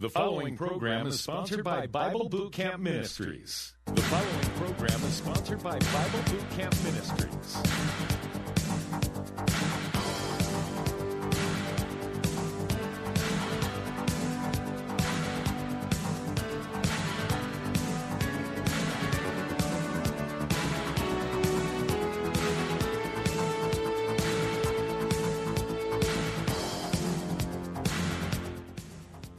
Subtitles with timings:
[0.00, 3.74] The following program is sponsored by Bible Boot Camp Ministries.
[3.84, 8.19] The following program is sponsored by Bible Boot Camp Ministries.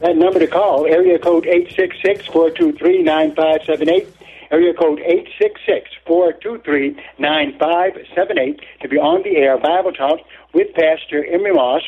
[0.02, 4.08] That number to call, area code 866-423-9578,
[4.50, 5.00] area code
[6.08, 10.18] 866-423-9578 to be on the air Bible Talk
[10.52, 11.82] with Pastor Emery Moss,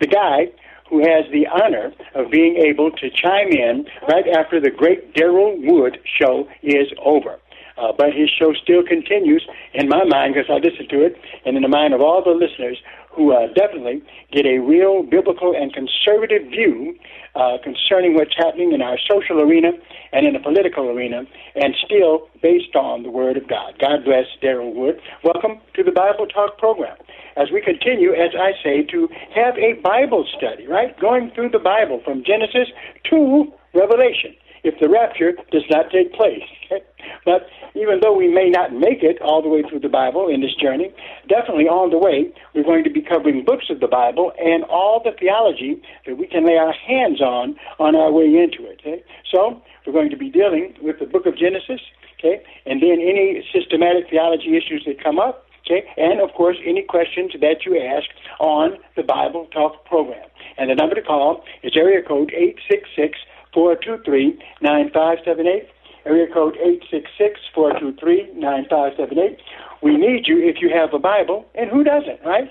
[0.00, 0.48] the guy
[0.88, 5.64] who has the honor of being able to chime in right after the great Daryl
[5.64, 7.38] Wood show is over.
[7.78, 11.16] Uh, but his show still continues in my mind because I listen to it,
[11.46, 15.54] and in the mind of all the listeners who uh, definitely get a real biblical
[15.54, 16.96] and conservative view
[17.34, 19.70] uh, concerning what's happening in our social arena
[20.12, 21.22] and in the political arena,
[21.54, 23.74] and still based on the Word of God.
[23.78, 25.00] God bless Daryl Wood.
[25.24, 26.96] Welcome to the Bible Talk program.
[27.36, 30.98] As we continue, as I say, to have a Bible study, right?
[30.98, 32.68] Going through the Bible from Genesis
[33.10, 36.44] to Revelation if the rapture does not take place.
[37.24, 40.40] But even though we may not make it all the way through the Bible in
[40.40, 40.92] this journey,
[41.28, 45.00] definitely on the way, we're going to be covering books of the Bible and all
[45.02, 48.80] the theology that we can lay our hands on on our way into it.
[48.80, 49.02] Okay?
[49.30, 51.80] So we're going to be dealing with the book of Genesis,
[52.18, 55.46] okay, and then any systematic theology issues that come up.
[55.66, 58.08] Okay, and of course, any questions that you ask
[58.40, 60.26] on the Bible Talk program.
[60.56, 63.18] And the number to call is area code 866
[63.54, 65.68] 423 9578.
[66.06, 69.38] Area code 866 423 9578.
[69.82, 72.48] We need you if you have a Bible, and who doesn't, right?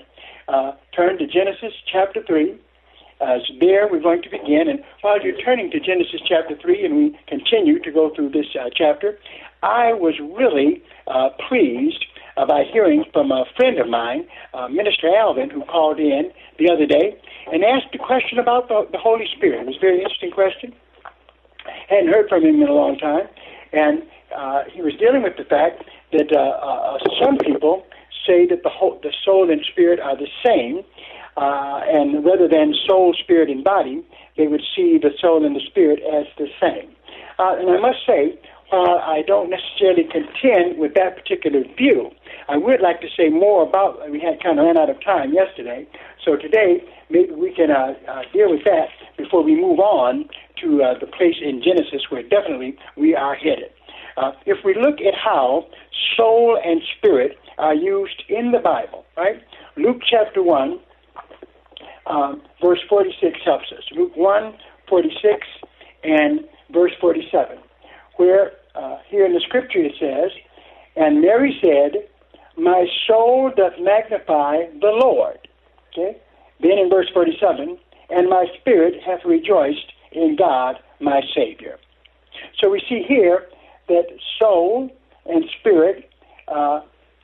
[0.48, 2.58] Uh, turn to Genesis chapter 3.
[3.20, 4.68] Uh, so there we're going to begin.
[4.68, 8.46] And while you're turning to Genesis chapter 3 and we continue to go through this
[8.58, 9.18] uh, chapter,
[9.62, 12.06] I was really uh, pleased
[12.36, 16.70] uh, by hearing from a friend of mine, uh, Minister Alvin, who called in the
[16.70, 17.20] other day
[17.52, 19.60] and asked a question about the, the Holy Spirit.
[19.60, 20.72] It was a very interesting question.
[21.90, 23.26] Hadn't heard from him in a long time.
[23.72, 24.02] And
[24.34, 27.84] uh, he was dealing with the fact that uh, uh, some people
[28.26, 30.84] say that the, whole, the soul and spirit are the same,
[31.36, 34.04] uh, and rather than soul, spirit, and body,
[34.36, 36.90] they would see the soul and the spirit as the same.
[37.38, 38.38] Uh, and I must say,
[38.70, 42.10] while I don't necessarily contend with that particular view,
[42.48, 44.08] I would like to say more about.
[44.10, 45.86] We had kind of ran out of time yesterday,
[46.24, 50.28] so today maybe we can uh, uh, deal with that before we move on
[50.60, 53.70] to uh, the place in Genesis where definitely we are headed.
[54.16, 55.66] Uh, if we look at how
[56.16, 59.42] soul and spirit are used in the Bible, right?
[59.76, 60.78] Luke chapter 1,
[62.06, 63.84] um, verse 46 helps us.
[63.92, 64.54] Luke 1,
[64.88, 65.46] 46
[66.02, 66.40] and
[66.72, 67.58] verse 47,
[68.16, 70.30] where uh, here in the scripture it says,
[70.96, 72.08] And Mary said,
[72.56, 75.38] My soul doth magnify the Lord.
[75.92, 76.16] Okay?
[76.60, 77.78] Then in verse 47,
[78.10, 81.78] And my spirit hath rejoiced in God my Savior.
[82.60, 83.46] So we see here
[83.88, 84.06] that
[84.38, 84.90] soul
[85.26, 86.08] and spirit,
[86.48, 86.80] uh,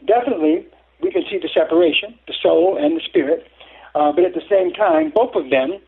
[0.06, 0.66] definitely
[1.02, 3.46] we can see the separation, the soul and the spirit,
[3.94, 5.78] uh, but at the same time, both of them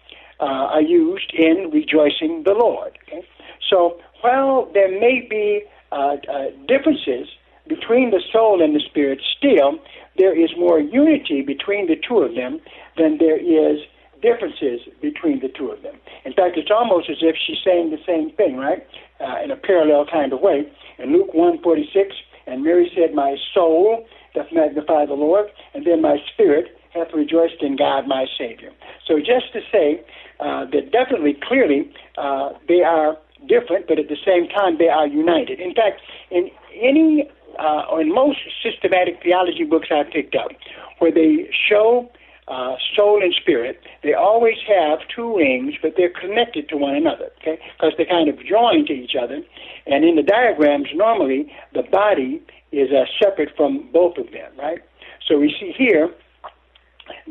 [0.41, 2.99] uh, are used in rejoicing the Lord.
[3.07, 3.27] Okay?
[3.69, 5.63] So while there may be
[5.93, 7.29] uh, uh, differences
[7.67, 9.79] between the soul and the spirit, still
[10.17, 12.61] there is more unity between the two of them
[12.97, 13.81] than there is
[14.21, 15.95] differences between the two of them.
[16.25, 18.87] In fact, it's almost as if she's saying the same thing, right?
[19.21, 20.67] Uh, in a parallel kind of way.
[20.99, 22.15] In Luke 1:46,
[22.47, 27.63] and Mary said, "My soul doth magnify the Lord, and then my spirit hath rejoiced
[27.63, 28.73] in God my Savior."
[29.07, 30.01] So, just to say
[30.41, 33.17] uh, that definitely, clearly, uh, they are
[33.47, 35.61] different, but at the same time, they are united.
[35.61, 36.01] In fact,
[36.31, 37.29] in any
[37.59, 40.51] uh, or in most systematic theology books I've picked up,
[40.99, 42.09] where they show
[42.49, 47.31] uh, soul and spirit, they always have two wings, but they're connected to one another,
[47.41, 47.61] okay?
[47.77, 49.43] Because they're kind of join to each other.
[49.87, 52.43] And in the diagrams, normally the body
[52.73, 54.79] is uh, separate from both of them, right?
[55.27, 56.11] So we see here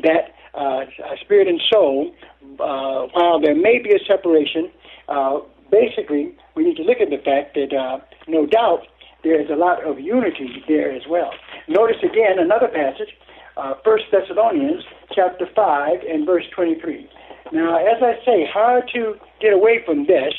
[0.02, 0.84] that uh,
[1.20, 2.14] spirit and soul,
[2.60, 4.70] uh, while there may be a separation,
[5.08, 8.82] uh, basically we need to look at the fact that uh, no doubt
[9.24, 11.30] there is a lot of unity there as well.
[11.66, 13.10] Notice again another passage,
[13.58, 17.08] uh, 1 Thessalonians chapter 5 and verse 23.
[17.52, 20.34] Now, as I say, hard to get away from this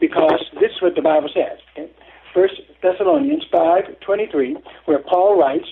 [0.00, 1.58] because this is what the Bible says.
[1.72, 1.90] Okay?
[2.34, 2.48] 1
[2.82, 4.56] Thessalonians 5 23,
[4.86, 5.68] where Paul writes,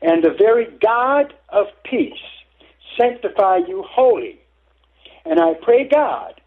[0.00, 2.12] And the very God of peace
[2.98, 4.40] sanctify you wholly.
[5.26, 6.40] And I pray God,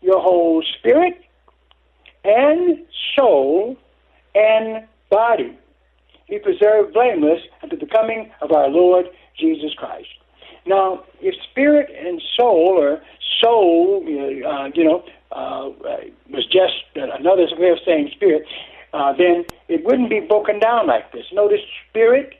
[0.00, 1.20] your whole spirit
[2.24, 2.78] and
[3.16, 3.76] soul
[4.34, 5.58] and body
[6.28, 9.06] be preserved blameless unto the coming of our Lord
[9.38, 10.08] Jesus Christ.
[10.66, 13.02] Now, if spirit and soul, or
[13.42, 15.70] soul, uh, you know, uh,
[16.30, 18.44] was just another way of saying spirit,
[18.92, 21.26] uh, then it wouldn't be broken down like this.
[21.32, 22.34] Notice spirit,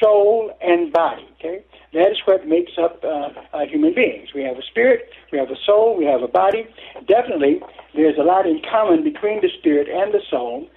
[0.00, 1.26] soul, and body.
[1.38, 1.62] Okay,
[1.92, 4.30] that is what makes up uh, uh, human beings.
[4.34, 6.66] We have a spirit, we have a soul, we have a body.
[7.06, 7.60] Definitely,
[7.94, 10.68] there's a lot in common between the spirit and the soul.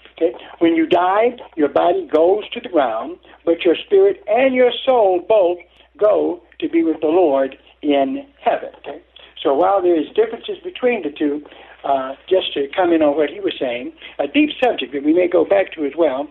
[0.59, 5.25] When you die, your body goes to the ground, but your spirit and your soul
[5.27, 5.57] both
[5.97, 8.69] go to be with the Lord in heaven.
[8.79, 9.01] Okay?
[9.41, 11.43] So while there is differences between the two,
[11.83, 15.27] uh, just to comment on what he was saying, a deep subject that we may
[15.27, 16.27] go back to as well,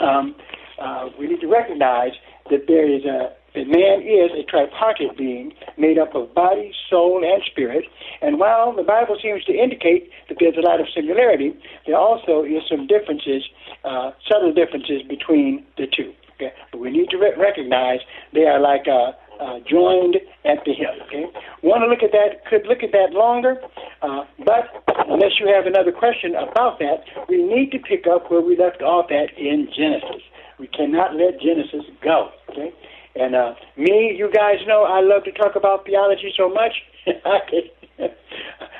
[0.00, 0.34] um,
[0.78, 2.12] uh, we need to recognize
[2.50, 7.22] that there is a that man is a tripartite being made up of body, soul,
[7.24, 7.84] and spirit.
[8.20, 11.54] And while the Bible seems to indicate that there's a lot of similarity,
[11.86, 13.44] there also is some differences,
[13.84, 16.12] uh, subtle differences between the two.
[16.34, 16.52] Okay?
[16.72, 18.00] But we need to re- recognize
[18.32, 20.90] they are like uh, uh, joined at the hip.
[21.06, 21.26] Okay,
[21.62, 22.44] want to look at that?
[22.48, 23.56] Could look at that longer,
[24.02, 24.70] uh, but
[25.08, 28.82] unless you have another question about that, we need to pick up where we left
[28.82, 30.22] off at in Genesis.
[30.58, 32.30] We cannot let Genesis go.
[32.50, 32.72] Okay,
[33.14, 36.72] and uh, me, you guys know, I love to talk about theology so much.
[37.06, 37.70] I could.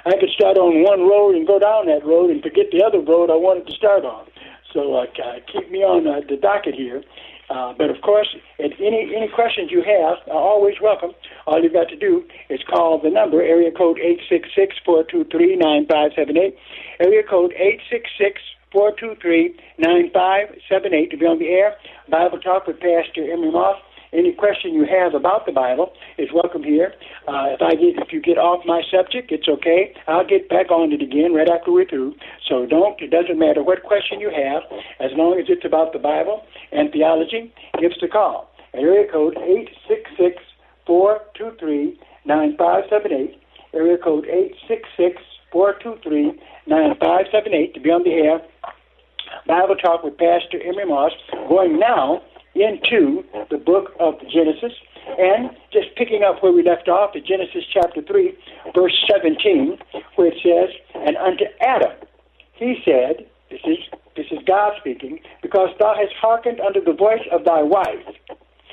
[0.07, 3.01] I could start on one road and go down that road and forget the other
[3.01, 4.27] road I wanted to start on.
[4.75, 5.07] So uh,
[5.51, 7.03] keep me on uh, the docket here.
[7.49, 8.29] Uh, but of course,
[8.59, 11.13] if any any questions you have are always welcome.
[11.47, 15.05] All you've got to do is call the number area code eight six six four
[15.05, 16.57] two three nine five seven eight.
[17.01, 18.41] Area code eight six six
[18.73, 21.77] four two three nine five seven eight to be on the air.
[22.11, 23.77] Bible talk with Pastor Emery Moss.
[24.15, 26.95] Any question you have about the Bible is welcome here.
[27.27, 29.93] Uh, if I get if you get off my subject, it's okay.
[30.07, 32.15] I'll get back on it again right after we're through.
[32.49, 32.95] So don't.
[33.03, 34.63] It doesn't matter what question you have,
[35.01, 37.53] as long as it's about the Bible and theology.
[37.81, 38.49] Give us a call.
[38.73, 40.41] Area code eight six six
[40.87, 43.43] four two three nine five seven eight.
[43.75, 46.39] Area code eight six six four two three
[46.69, 48.39] nine five seven eight to be on the air.
[49.49, 51.11] Bible Talk with Pastor Emery Moss.
[51.49, 52.23] Going now
[52.55, 54.73] into the book of Genesis.
[55.19, 58.35] And just picking up where we left off at Genesis chapter 3,
[58.75, 59.79] verse 17,
[60.17, 61.93] where it says, And unto Adam
[62.55, 63.79] he said, This is,
[64.17, 68.07] this is God speaking, because thou hast hearkened unto the voice of thy wife,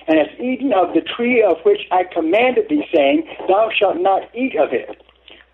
[0.07, 4.23] and hast eaten of the tree of which I commanded thee, saying, Thou shalt not
[4.33, 5.03] eat of it.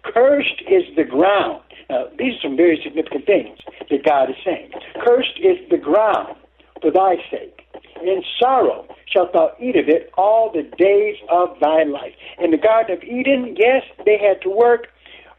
[0.03, 1.63] Cursed is the ground.
[1.89, 3.57] Now, these are some very significant things
[3.89, 4.71] that God is saying.
[5.03, 6.35] Cursed is the ground
[6.81, 7.56] for thy sake
[8.01, 12.13] in sorrow shalt thou eat of it all the days of thy life.
[12.39, 14.87] In the Garden of Eden, yes, they had to work,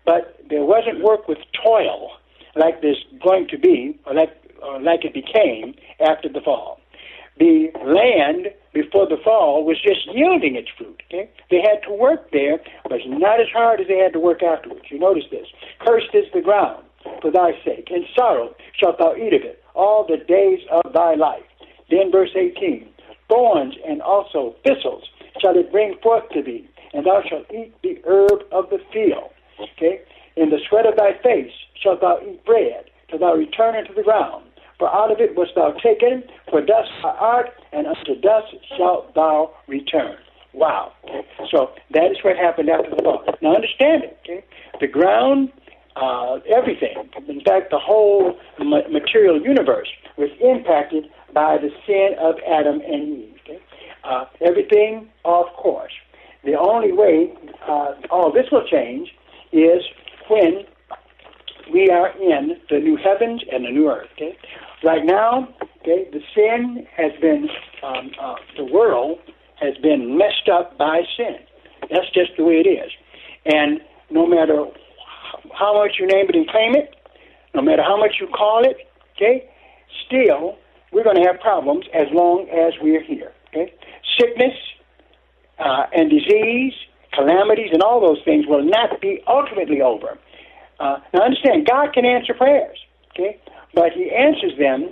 [0.05, 2.11] but there wasn't work with toil
[2.57, 4.31] like there's going to be, or like,
[4.63, 6.81] or like it became after the fall.
[7.39, 11.03] The land before the fall was just yielding its fruit.
[11.07, 11.31] Okay?
[11.51, 14.87] They had to work there, but not as hard as they had to work afterwards.
[14.91, 15.47] You notice this.
[15.79, 16.85] Cursed is the ground
[17.23, 17.89] for thy sake.
[17.91, 21.48] In sorrow shalt thou eat of it all the days of thy life.
[21.91, 22.89] Then verse 18,
[23.29, 25.05] thorns and also thistles
[25.41, 29.31] shall it bring forth to thee, and thou shalt eat the herb of the field.
[29.61, 30.01] Okay?
[30.37, 34.03] In the sweat of thy face shalt thou eat bread, till thou return into the
[34.03, 34.45] ground.
[34.79, 39.15] For out of it wast thou taken, for dust thou art, and unto dust shalt
[39.15, 40.17] thou return.
[40.53, 40.93] Wow.
[41.05, 41.27] Okay?
[41.51, 43.25] So that is what happened after the fall.
[43.43, 44.19] Now understand it.
[44.25, 44.45] Okay?
[44.81, 45.51] The ground,
[45.97, 52.37] uh, everything, in fact, the whole ma- material universe was impacted by the sin of
[52.47, 53.35] Adam and Eve.
[53.45, 53.59] Okay?
[54.05, 55.93] Uh, everything off course.
[56.45, 57.33] The only way
[57.67, 59.11] uh, all this will change
[59.53, 59.83] is
[60.29, 60.65] when
[61.73, 64.09] we are in the new heavens and the new earth.
[64.15, 64.37] Okay?
[64.85, 65.49] Right now,
[65.83, 67.49] okay, the sin has been,
[67.83, 69.19] um, uh, the world
[69.61, 71.37] has been messed up by sin.
[71.91, 72.91] That's just the way it is.
[73.45, 73.81] And
[74.11, 74.67] no matter
[75.59, 76.95] how much you name it and claim it,
[77.55, 78.77] no matter how much you call it,
[79.17, 79.49] okay,
[80.07, 80.57] still
[80.93, 83.33] we're going to have problems as long as we're here.
[83.49, 83.73] Okay,
[84.19, 84.55] sickness
[85.59, 86.75] uh, and disease,
[87.13, 90.19] calamities, and all those things will not be ultimately over.
[90.81, 92.79] Uh, now, understand, God can answer prayers.
[93.13, 93.41] Okay,
[93.75, 94.91] but He answers them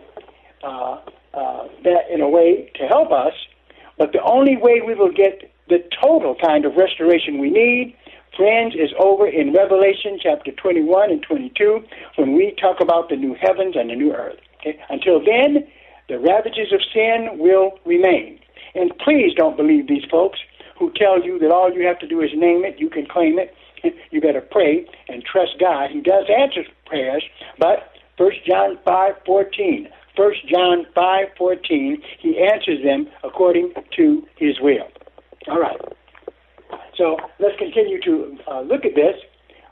[0.63, 1.01] uh,
[1.35, 3.35] uh, that in a way to help us.
[3.99, 7.97] But the only way we will get the total kind of restoration we need,
[8.37, 11.85] friends, is over in Revelation chapter 21 and 22
[12.17, 14.39] when we talk about the new heavens and the new earth.
[14.61, 14.79] Okay?
[14.91, 15.67] Until then,
[16.09, 18.39] the ravages of sin will remain.
[18.75, 20.39] And please don't believe these folks
[20.79, 23.39] who tell you that all you have to do is name it, you can claim
[23.39, 23.55] it.
[24.11, 25.91] You better pray and trust God.
[25.91, 27.23] He does answer prayers,
[27.59, 29.89] but 1 John 5:14.
[30.17, 34.89] 1 John 5:14, he answers them according to his will.
[35.49, 35.81] All right.
[36.97, 39.17] So let's continue to uh, look at this.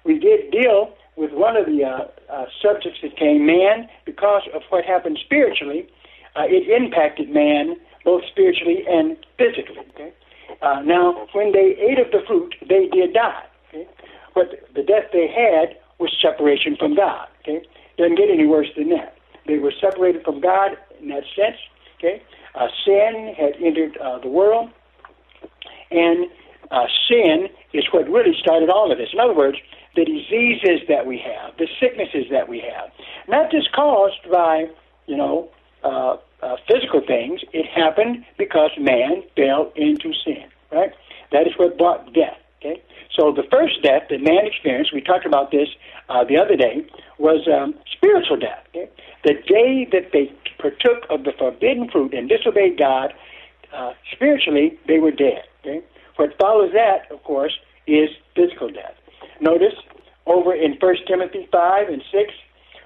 [0.04, 4.62] We did deal with one of the uh, uh, subjects that came, man, because of
[4.68, 5.88] what happened spiritually,
[6.36, 9.84] uh, it impacted man both spiritually and physically.
[9.94, 10.12] Okay?
[10.62, 13.44] Uh, now, when they ate of the fruit, they did die.
[13.68, 13.86] Okay?
[14.34, 17.28] But the death they had was separation from God.
[17.40, 17.64] Okay?
[17.96, 19.16] Doesn't get any worse than that.
[19.46, 21.56] They were separated from God in that sense.
[21.98, 22.22] Okay?
[22.54, 24.70] Uh, sin had entered uh, the world,
[25.90, 26.26] and
[26.70, 29.08] uh, sin is what really started all of this.
[29.12, 29.58] In other words,
[29.96, 32.90] the diseases that we have, the sicknesses that we have,
[33.28, 34.66] not just caused by,
[35.06, 35.48] you know,
[35.84, 37.40] uh, uh, physical things.
[37.52, 40.92] It happened because man fell into sin, right?
[41.32, 42.38] That is what brought death.
[42.58, 42.82] Okay,
[43.16, 45.68] so the first death that man experienced, we talked about this
[46.08, 46.84] uh, the other day,
[47.18, 48.64] was um, spiritual death.
[48.70, 48.88] Okay?
[49.22, 53.14] The day that they partook of the forbidden fruit and disobeyed God,
[53.72, 55.44] uh, spiritually they were dead.
[55.60, 55.80] Okay?
[56.16, 57.52] What follows that, of course,
[57.86, 58.94] is physical death.
[59.40, 59.74] Notice
[60.26, 62.32] over in 1 Timothy 5 and 6,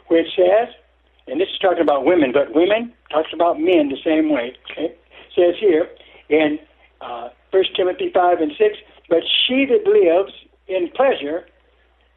[0.09, 0.75] where it says,
[1.31, 4.57] and this is talking about women, but women talks about men the same way.
[4.71, 4.95] Okay,
[5.35, 5.89] says here
[6.29, 6.59] in
[7.01, 10.33] uh, 1 Timothy five and six, but she that lives
[10.67, 11.47] in pleasure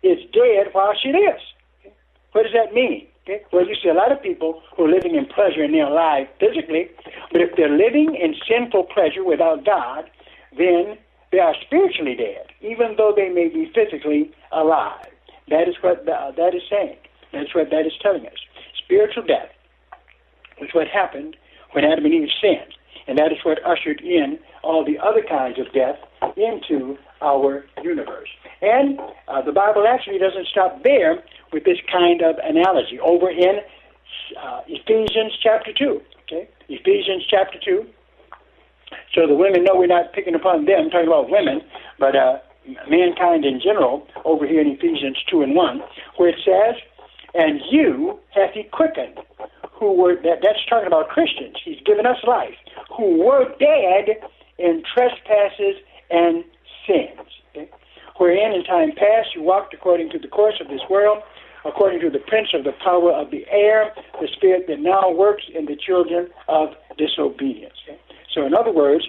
[0.04, 1.44] is dead while she lives.
[1.80, 1.94] Okay?
[2.32, 3.08] What does that mean?
[3.24, 3.44] Okay?
[3.52, 6.28] Well, you see a lot of people who are living in pleasure and they're alive
[6.40, 6.90] physically,
[7.32, 10.10] but if they're living in sinful pleasure without God,
[10.58, 10.98] then
[11.32, 15.08] they are spiritually dead, even though they may be physically alive.
[15.50, 16.98] That is what uh, that is saying.
[17.32, 18.40] That's what that is telling us
[18.92, 19.50] spiritual death
[20.60, 21.38] was what happened
[21.72, 22.76] when Adam and Eve sinned.
[23.08, 25.96] And that is what ushered in all the other kinds of death
[26.36, 28.30] into our universe.
[28.62, 33.00] And uh, the Bible actually doesn't stop there with this kind of analogy.
[33.00, 33.62] Over in
[34.40, 36.50] uh, Ephesians chapter 2, okay?
[36.68, 37.86] Ephesians chapter 2.
[39.16, 41.62] So the women know we're not picking upon them, talking about women,
[41.98, 42.40] but uh,
[42.90, 45.82] mankind in general, over here in Ephesians 2 and 1,
[46.18, 46.76] where it says,
[47.34, 49.20] and you hath he quickened,
[49.72, 51.56] who were that, that's talking about Christians.
[51.64, 52.56] He's given us life,
[52.96, 54.18] who were dead
[54.58, 56.44] in trespasses and
[56.86, 57.28] sins.
[57.52, 57.70] Okay?
[58.18, 61.24] Wherein in time past you walked according to the course of this world,
[61.66, 65.44] according to the prince of the power of the air, the spirit that now works
[65.54, 67.76] in the children of disobedience.
[67.88, 68.00] Okay?
[68.34, 69.06] So, in other words,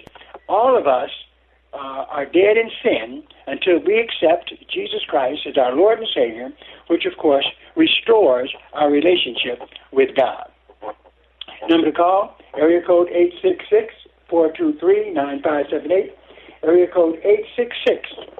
[0.49, 1.09] all of us
[1.73, 6.49] uh, are dead in sin until we accept Jesus Christ as our Lord and Savior,
[6.87, 9.61] which of course restores our relationship
[9.91, 10.49] with God.
[11.69, 13.07] Number to call, area code
[14.29, 16.11] 866-423-9578.
[16.63, 17.19] Area code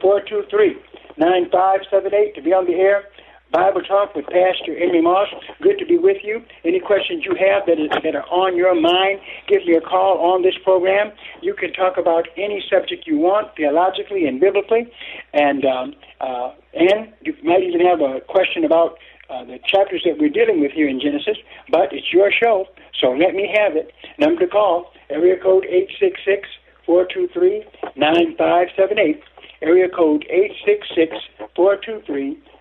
[0.01, 3.03] 866-423-9578 to be on the air
[3.53, 5.27] Bible Talk with Pastor Emery Moss.
[5.61, 6.41] Good to be with you.
[6.65, 10.17] Any questions you have that, is, that are on your mind, give me a call
[10.17, 11.11] on this program.
[11.43, 14.91] You can talk about any subject you want, theologically and biblically,
[15.33, 18.97] and um, uh, and you might even have a question about
[19.29, 21.37] uh, the chapters that we're dealing with here in Genesis.
[21.69, 22.65] But it's your show,
[22.99, 23.93] so let me have it.
[24.17, 26.49] Number to call: area code eight six six
[26.87, 27.63] four two three
[27.95, 29.21] nine five seven eight.
[29.61, 30.25] area code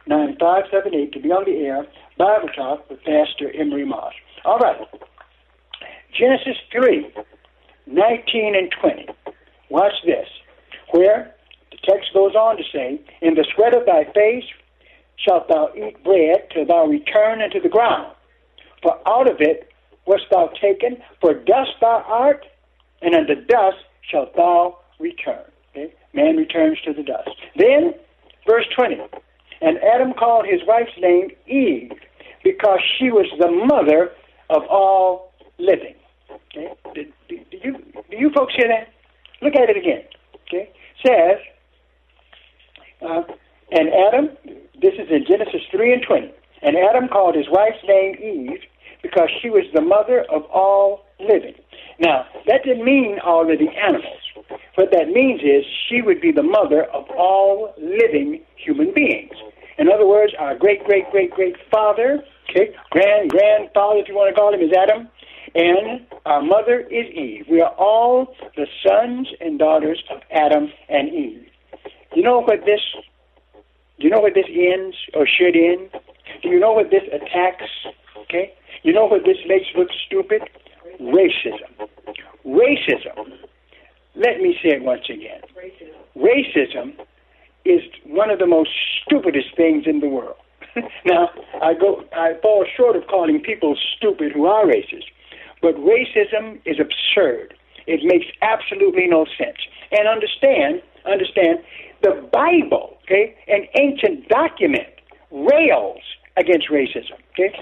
[0.09, 1.87] 866-423-9578 to be on the air,
[2.19, 4.13] Bible Talk with Pastor Emery Moss.
[4.45, 4.77] All right.
[6.19, 7.13] Genesis 3,
[7.87, 9.07] 19 and 20.
[9.71, 10.27] Watch this.
[10.91, 11.35] Where
[11.71, 14.45] the text goes on to say, In the sweat of thy face
[15.17, 18.13] shalt thou eat bread till thou return into the ground.
[18.83, 19.69] For out of it
[20.07, 22.45] wast thou taken, for dust thou art,
[23.01, 25.45] and unto dust shalt thou return.
[25.71, 25.95] Okay?
[26.13, 27.31] Man returns to the dust.
[27.57, 27.95] Then,
[28.47, 28.97] verse 20,
[29.63, 31.93] and Adam called his wife's name Eve,
[32.43, 34.11] because she was the mother
[34.51, 35.95] of all living.
[36.31, 36.75] Okay?
[36.95, 37.73] Do, do, do you,
[38.11, 38.89] do you folks hear that?
[39.41, 40.03] Look at it again.
[40.49, 40.71] Okay?
[41.07, 41.39] Says,
[43.01, 43.23] uh,
[43.71, 44.37] and Adam,
[44.81, 48.61] this is in Genesis 3 and 20, and Adam called his wife's name Eve
[49.03, 51.55] because she was the mother of all living.
[52.01, 54.19] Now, that didn't mean all of the animals.
[54.75, 59.35] What that means is she would be the mother of all living human beings.
[59.79, 64.35] In other words, our great, great, great, great father, okay, grand, grandfather, if you want
[64.35, 65.09] to call him, is Adam,
[65.55, 67.47] and our mother is Eve.
[67.51, 71.47] We are all the sons and daughters of Adam and Eve.
[72.15, 72.81] You know what this?
[73.99, 75.91] Do you know what this ends or should end?
[76.43, 77.71] Do you know what this attacks?
[78.23, 78.53] Okay.
[78.83, 80.43] You know what this makes look stupid?
[81.01, 81.89] Racism.
[82.45, 83.39] Racism.
[84.15, 85.41] Let me say it once again.
[86.17, 86.97] Racism
[87.65, 88.71] is one of the most
[89.05, 90.37] stupidest things in the world.
[91.05, 91.31] now,
[91.63, 95.05] I go, I fall short of calling people stupid who are racist,
[95.61, 97.55] but racism is absurd.
[97.87, 99.59] It makes absolutely no sense.
[99.91, 101.59] And understand, understand,
[102.03, 104.89] the Bible, okay, an ancient document,
[105.31, 106.01] rails
[106.37, 107.19] against racism.
[107.33, 107.55] Okay,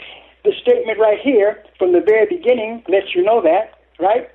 [0.44, 4.28] the statement right here from the very beginning lets you know that, right?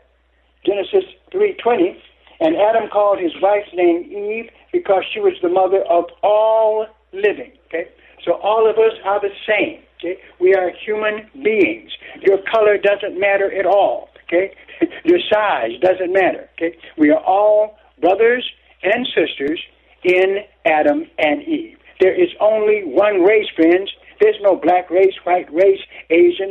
[0.66, 1.96] Genesis 3:20,
[2.40, 7.52] and Adam called his wife's name Eve because she was the mother of all living.
[7.68, 7.88] Okay,
[8.26, 9.80] so all of us are the same.
[9.98, 11.92] Okay, we are human beings.
[12.22, 14.10] Your color doesn't matter at all.
[14.28, 14.54] Okay,
[15.06, 16.50] your size doesn't matter.
[16.56, 18.44] Okay, we are all brothers
[18.84, 19.60] and sisters
[20.04, 21.78] in Adam and Eve.
[22.02, 23.90] There is only one race, friends.
[24.20, 26.50] There's no black race, white race, Asian.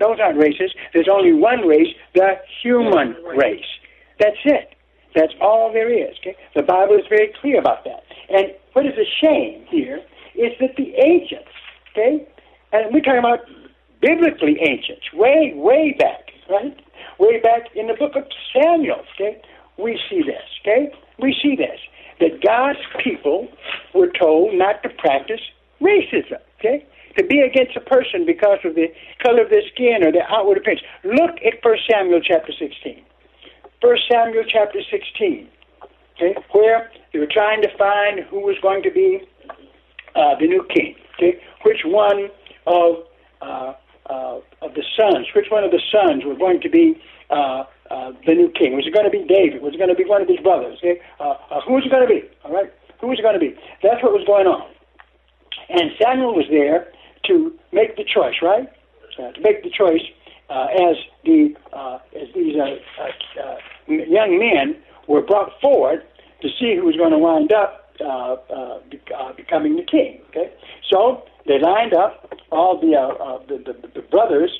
[0.00, 0.72] Those aren't races.
[0.94, 3.68] There's only one race, the human race.
[4.18, 4.75] That's it.
[5.16, 6.14] That's all there is.
[6.20, 6.36] Okay?
[6.54, 8.04] The Bible is very clear about that.
[8.28, 10.00] And what is a shame here
[10.34, 11.50] is that the ancients,
[11.90, 12.28] okay,
[12.72, 13.40] and we're talking about
[14.02, 16.78] biblically ancients, way, way back, right?
[17.18, 19.40] Way back in the book of Samuel, okay,
[19.78, 20.92] we see this, okay?
[21.18, 21.80] We see this
[22.20, 23.48] that God's people
[23.94, 25.40] were told not to practice
[25.80, 26.86] racism, okay?
[27.18, 28.88] To be against a person because of the
[29.22, 30.82] color of their skin or their outward appearance.
[31.04, 33.02] Look at 1 Samuel chapter 16.
[33.82, 35.48] 1 Samuel chapter 16,
[36.16, 39.20] okay, where they were trying to find who was going to be
[40.14, 41.38] uh, the new king, okay?
[41.62, 42.30] Which one
[42.66, 43.04] of
[43.42, 43.74] uh,
[44.08, 48.12] uh, of the sons, which one of the sons were going to be uh, uh,
[48.26, 48.74] the new king?
[48.76, 49.60] Was it going to be David?
[49.60, 50.78] Was it going to be one of his brothers?
[50.78, 51.00] Okay?
[51.20, 52.22] Uh, uh, who was it going to be?
[52.44, 53.54] All right, who was it going to be?
[53.82, 54.66] That's what was going on.
[55.68, 56.88] And Samuel was there
[57.26, 58.68] to make the choice, right?
[59.18, 60.02] Uh, to make the choice
[60.48, 63.56] uh, as the uh, as these uh, uh,
[63.88, 64.76] young men
[65.08, 66.02] were brought forward
[66.42, 69.00] to see who was going to wind up uh, be,
[69.36, 70.20] becoming the king.
[70.28, 70.52] Okay,
[70.90, 72.94] so they lined up all the
[73.48, 74.50] the, the, the brothers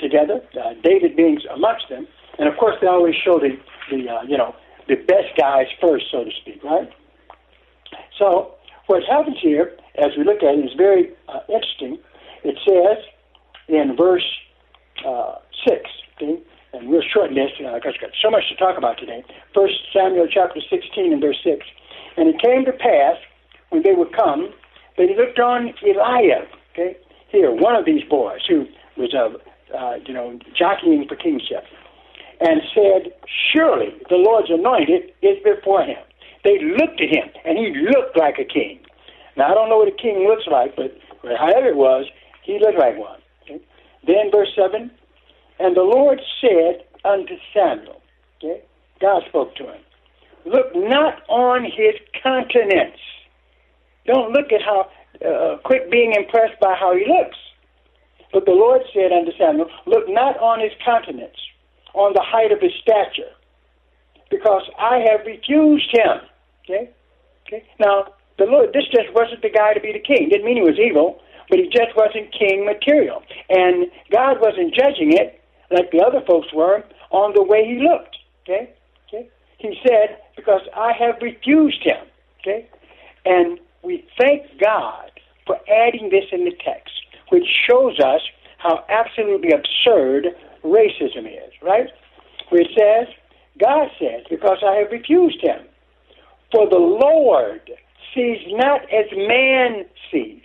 [0.00, 0.40] together,
[0.82, 2.06] David being amongst them,
[2.38, 3.56] and of course they always show the
[3.90, 4.54] the you know
[4.88, 6.90] the best guys first, so to speak, right?
[8.18, 8.54] So
[8.86, 11.98] what happens here, as we look at it, is very uh, interesting.
[12.42, 13.04] It says
[13.68, 14.24] in verse
[15.06, 15.36] uh,
[15.66, 16.40] six, okay,
[16.72, 19.24] and we'll shorten this uh, we've got so much to talk about today.
[19.54, 21.66] First Samuel chapter sixteen and verse six,
[22.16, 23.16] and it came to pass
[23.70, 24.52] when they would come
[24.96, 26.96] that he looked on Eliab, okay,
[27.28, 29.36] here one of these boys who was a
[29.74, 31.64] uh, you know, jockeying for kingship,
[32.40, 33.12] and said,
[33.52, 35.98] Surely the Lord's anointed is before him.
[36.44, 38.80] They looked at him, and he looked like a king.
[39.36, 40.96] Now, I don't know what a king looks like, but
[41.38, 42.06] however it was,
[42.42, 43.18] he looked like one.
[44.06, 44.90] Then, verse 7
[45.58, 48.00] And the Lord said unto Samuel,
[48.38, 48.62] okay?
[49.00, 49.80] God spoke to him,
[50.46, 53.00] Look not on his countenance.
[54.06, 54.90] Don't look at how,
[55.24, 57.38] uh, quit being impressed by how he looks.
[58.32, 61.36] But the Lord said unto Samuel, Look not on his countenance,
[61.94, 63.32] on the height of his stature,
[64.30, 66.20] because I have refused him.
[66.64, 66.90] Okay?
[67.46, 67.64] Okay?
[67.78, 70.28] Now, the Lord, this just wasn't the guy to be the king.
[70.28, 73.22] Didn't mean he was evil, but he just wasn't king material.
[73.48, 78.16] And God wasn't judging it like the other folks were on the way he looked.
[78.42, 78.70] Okay?
[79.08, 79.28] Okay?
[79.58, 82.04] He said, Because I have refused him.
[82.40, 82.68] Okay?
[83.24, 85.10] And we thank God
[85.46, 86.92] for adding this in the text,
[87.28, 88.20] which shows us
[88.58, 90.28] how absolutely absurd
[90.64, 91.88] racism is, right?
[92.48, 93.14] Where it says,
[93.60, 95.60] God says, because I have refused him.
[96.50, 97.70] For the Lord
[98.14, 100.42] sees not as man sees.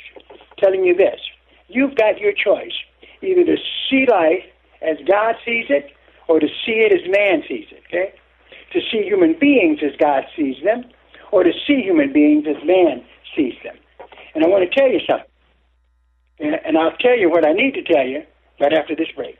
[0.59, 1.19] Telling you this,
[1.67, 2.73] you've got your choice
[3.21, 3.57] either to
[3.89, 4.43] see life
[4.81, 5.91] as God sees it
[6.27, 8.13] or to see it as man sees it, okay?
[8.73, 10.85] To see human beings as God sees them
[11.31, 13.03] or to see human beings as man
[13.35, 13.75] sees them.
[14.35, 15.25] And I want to tell you something.
[16.39, 18.23] And I'll tell you what I need to tell you
[18.59, 19.39] right after this break.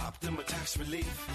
[0.00, 1.28] Optima Tax Relief.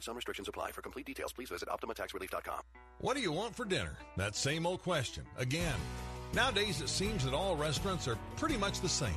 [0.00, 0.70] Some restrictions apply.
[0.72, 2.60] For complete details, please visit OptimaTaxRelief.com.
[2.98, 3.96] What do you want for dinner?
[4.16, 5.24] That same old question.
[5.36, 5.76] Again.
[6.34, 9.16] Nowadays, it seems that all restaurants are pretty much the same.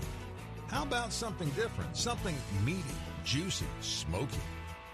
[0.68, 1.96] How about something different?
[1.98, 2.84] Something meaty,
[3.26, 4.40] juicy, smoky.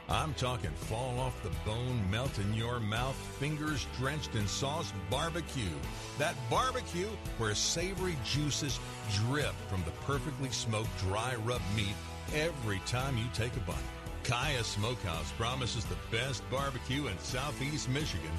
[0.10, 5.64] I'm talking fall off the bone, melt in your mouth, fingers drenched in sauce barbecue.
[6.18, 8.80] That barbecue where savory juices
[9.14, 11.96] drip from the perfectly smoked dry rub meat
[12.34, 13.76] every time you take a bite.
[14.24, 18.32] Caya Smokehouse promises the best barbecue in southeast Michigan,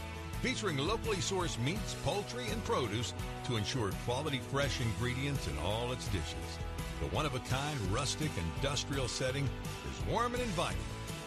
[0.43, 6.07] featuring locally sourced meats, poultry, and produce to ensure quality fresh ingredients in all its
[6.09, 6.59] dishes.
[7.01, 10.79] The one-of-a-kind rustic industrial setting is warm and inviting,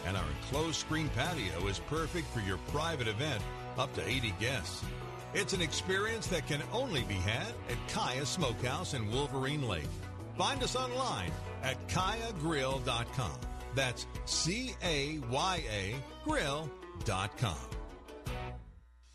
[0.06, 3.42] and our enclosed screen patio is perfect for your private event
[3.78, 4.84] up to 80 guests.
[5.34, 9.88] It's an experience that can only be had at Caya Smokehouse in Wolverine Lake.
[10.36, 13.38] Find us online at cayagrill.com.
[13.74, 17.56] That's C A Y A grill.com.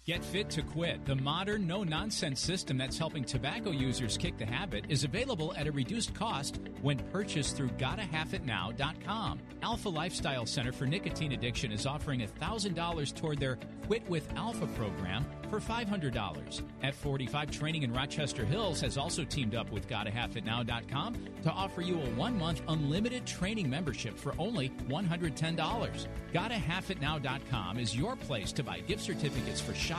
[0.08, 4.46] Get Fit to Quit, the modern, no nonsense system that's helping tobacco users kick the
[4.46, 9.41] habit, is available at a reduced cost when purchased through GottaHalfItNow.com.
[9.62, 15.26] Alpha Lifestyle Center for Nicotine Addiction is offering $1,000 toward their Quit with Alpha program
[15.50, 16.62] for $500.
[16.84, 22.38] F45 Training in Rochester Hills has also teamed up with to offer you a one
[22.38, 26.08] month unlimited training membership for only $110.
[26.34, 29.96] GottaHalfItNow.com is your place to buy gift certificates for shopping,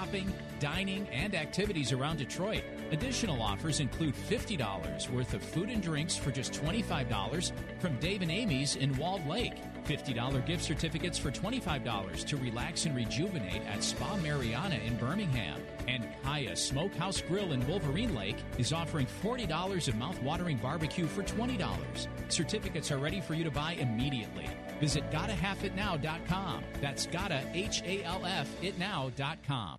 [0.58, 2.62] dining, and activities around Detroit.
[2.90, 8.30] Additional offers include $50 worth of food and drinks for just $25 from Dave and
[8.30, 9.54] Amy's in Walled Lake.
[9.88, 15.60] $50 gift certificates for $25 to relax and rejuvenate at Spa Mariana in Birmingham.
[15.88, 22.06] And Caya Smokehouse Grill in Wolverine Lake is offering $40 of mouth-watering barbecue for $20.
[22.28, 24.48] Certificates are ready for you to buy immediately.
[24.80, 26.64] Visit GottaHalfItNow.com.
[26.80, 29.78] That's Gotta, H-A-L-F, itnow.com.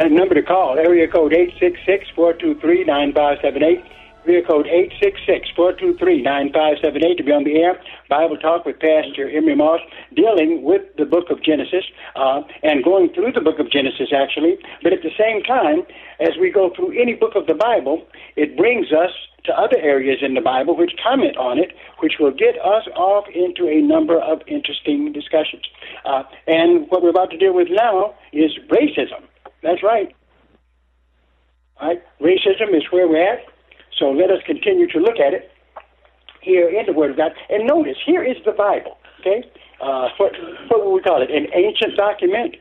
[0.00, 1.32] That number to call, area code
[2.16, 3.84] 866-423-9578.
[4.26, 4.66] Area code
[5.54, 7.78] 866-423-9578 to be on the air.
[8.08, 9.80] Bible Talk with Pastor Emery Moss,
[10.16, 11.84] dealing with the book of Genesis
[12.16, 14.56] uh, and going through the book of Genesis, actually.
[14.82, 15.82] But at the same time,
[16.18, 19.10] as we go through any book of the Bible, it brings us
[19.44, 23.26] to other areas in the Bible which comment on it, which will get us off
[23.34, 25.64] into a number of interesting discussions.
[26.06, 29.28] Uh, and what we're about to deal with now is racism.
[29.62, 30.14] That's right.
[31.80, 32.02] Right.
[32.20, 33.40] Racism is where we're at.
[33.98, 35.50] So let us continue to look at it
[36.42, 37.32] here in the Word of God.
[37.48, 38.96] And notice, here is the Bible.
[39.20, 39.44] Okay,
[39.82, 40.32] uh, what
[40.68, 41.30] what would we call it?
[41.30, 42.56] An ancient document,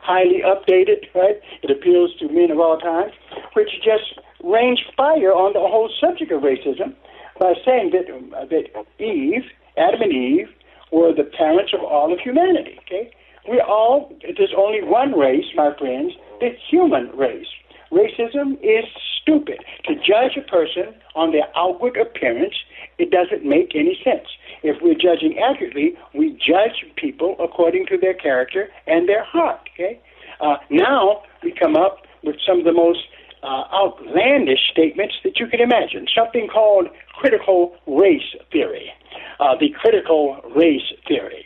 [0.00, 1.08] highly updated.
[1.14, 1.40] Right?
[1.62, 3.12] It appeals to men of all times,
[3.54, 6.94] which just rains fire on the whole subject of racism
[7.40, 8.68] by saying that uh, that
[9.02, 9.44] Eve,
[9.78, 10.48] Adam and Eve,
[10.90, 12.78] were the parents of all of humanity.
[12.86, 13.10] Okay,
[13.48, 14.12] we all.
[14.22, 17.46] There's only one race, my friends, the human race.
[17.92, 18.84] Racism is
[19.20, 19.58] stupid.
[19.84, 22.54] To judge a person on their outward appearance,
[22.98, 24.26] it doesn't make any sense.
[24.62, 29.68] If we're judging accurately, we judge people according to their character and their heart.
[29.74, 30.00] Okay.
[30.40, 33.00] Uh, now we come up with some of the most
[33.42, 36.06] uh, outlandish statements that you can imagine.
[36.14, 38.90] Something called critical race theory.
[39.38, 41.44] Uh, the critical race theory.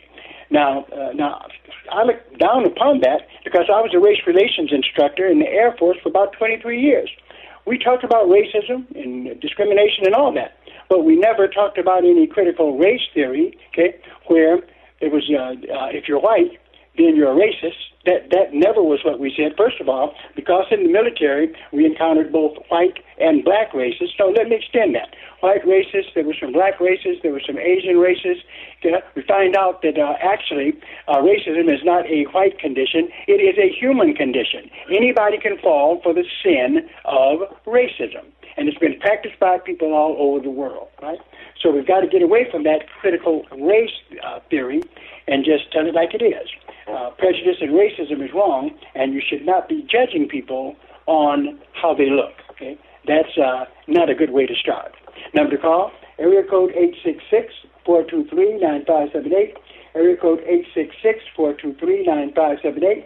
[0.49, 1.45] Now, uh, now
[1.91, 5.75] I look down upon that because I was a race relations instructor in the Air
[5.77, 7.09] Force for about 23 years.
[7.65, 10.57] We talked about racism and discrimination and all that,
[10.89, 13.57] but we never talked about any critical race theory.
[13.69, 14.59] Okay, where
[15.01, 16.57] it was uh, uh, if you're white,
[16.97, 17.75] then you're a racist.
[18.07, 19.51] That that never was what we said.
[19.57, 24.15] First of all, because in the military we encountered both white and black racists.
[24.17, 25.13] So let me extend that.
[25.41, 28.47] White racists, there were some black racists, there were some Asian racists.
[29.15, 33.57] We find out that uh, actually uh, racism is not a white condition; it is
[33.59, 34.69] a human condition.
[34.89, 38.23] Anybody can fall for the sin of racism,
[38.55, 40.87] and it's been practiced by people all over the world.
[41.01, 41.19] Right.
[41.61, 43.91] So we've got to get away from that critical race
[44.23, 44.81] uh, theory
[45.27, 46.47] and just tell it like it is.
[46.87, 51.93] Uh, prejudice and racism is wrong, and you should not be judging people on how
[51.93, 52.33] they look.
[52.51, 54.93] Okay, that's uh, not a good way to start.
[55.33, 57.53] Number to call: area code eight six six
[57.85, 59.55] four two three nine five seven eight.
[59.95, 63.05] Area code eight six six four two three nine five seven eight.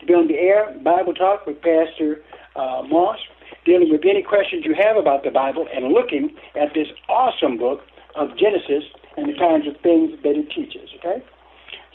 [0.00, 2.22] To be on the air, Bible talk with Pastor
[2.56, 3.18] uh, Moss,
[3.64, 7.80] dealing with any questions you have about the Bible and looking at this awesome book
[8.14, 8.84] of Genesis
[9.16, 10.88] and the kinds of things that it teaches.
[10.98, 11.22] Okay.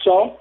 [0.03, 0.37] So,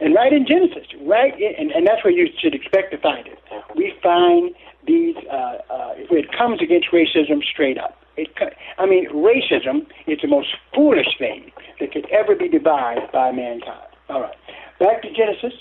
[0.00, 3.26] and right in Genesis, right, in, and, and that's where you should expect to find
[3.26, 3.38] it.
[3.76, 4.54] We find
[4.86, 7.96] these, uh, uh, it comes against racism straight up.
[8.16, 8.28] It,
[8.78, 13.88] I mean, racism is the most foolish thing that could ever be devised by mankind.
[14.08, 14.36] All right,
[14.78, 15.58] back to Genesis,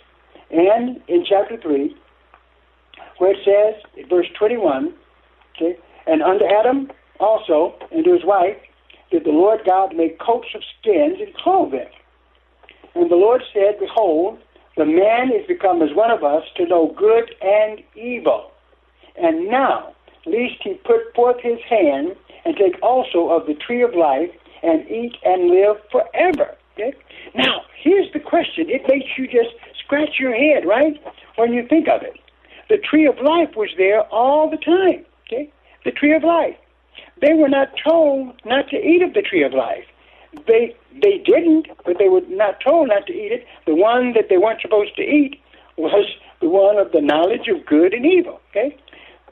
[0.51, 1.95] and in chapter 3,
[3.17, 4.93] where it says, in verse 21,
[5.55, 8.57] okay, and unto Adam also, and to his wife,
[9.11, 11.87] did the Lord God make coats of skins and clothe them.
[12.95, 14.39] And the Lord said, Behold,
[14.77, 18.51] the man is become as one of us to know good and evil.
[19.15, 19.93] And now,
[20.25, 24.31] lest he put forth his hand and take also of the tree of life
[24.63, 26.55] and eat and live forever.
[26.73, 26.93] Okay?
[27.35, 28.69] Now, here's the question.
[28.69, 30.99] It makes you just scratch your head, right?
[31.35, 32.19] When you think of it.
[32.69, 35.05] The tree of life was there all the time.
[35.27, 35.51] Okay?
[35.85, 36.55] The tree of life.
[37.21, 39.85] They were not told not to eat of the tree of life.
[40.47, 43.45] They they didn't, but they were not told not to eat it.
[43.65, 45.39] The one that they weren't supposed to eat
[45.77, 46.05] was
[46.41, 48.39] the one of the knowledge of good and evil.
[48.49, 48.77] Okay,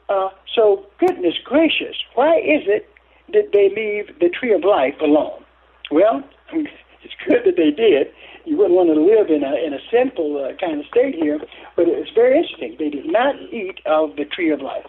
[0.08, 2.88] uh, so goodness gracious, why is it
[3.32, 5.42] that they leave the tree of life alone?
[5.90, 8.08] Well, it's good that they did.
[8.44, 11.38] You wouldn't want to live in a in a sinful uh, kind of state here,
[11.76, 12.76] but it's very interesting.
[12.78, 14.86] They did not eat of the tree of life.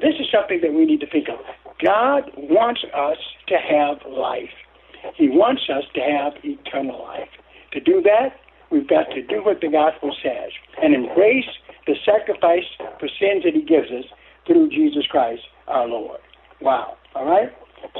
[0.00, 1.38] This is something that we need to think of.
[1.82, 4.50] God wants us to have life.
[5.16, 7.28] He wants us to have eternal life.
[7.72, 8.36] To do that,
[8.70, 10.52] we've got to do what the gospel says
[10.82, 11.48] and embrace
[11.86, 12.64] the sacrifice
[13.00, 14.04] for sins that he gives us
[14.46, 16.20] through Jesus Christ our Lord.
[16.60, 16.96] Wow.
[17.14, 17.50] All right?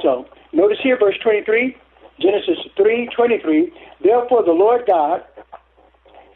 [0.01, 1.75] So notice here verse 23,
[2.19, 3.71] Genesis 3:23,
[4.03, 5.23] therefore the Lord God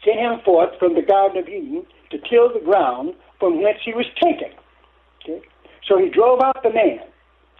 [0.04, 3.92] sent him forth from the garden of Eden to till the ground from whence he
[3.92, 4.50] was taken.
[5.22, 5.42] Okay?
[5.86, 7.00] So he drove out the man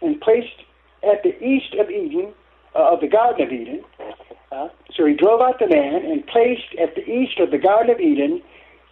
[0.00, 0.62] and placed
[1.02, 2.32] at the east of Eden
[2.74, 3.84] uh, of the Garden of Eden.
[4.50, 7.90] Uh, so he drove out the man and placed at the east of the Garden
[7.90, 8.42] of Eden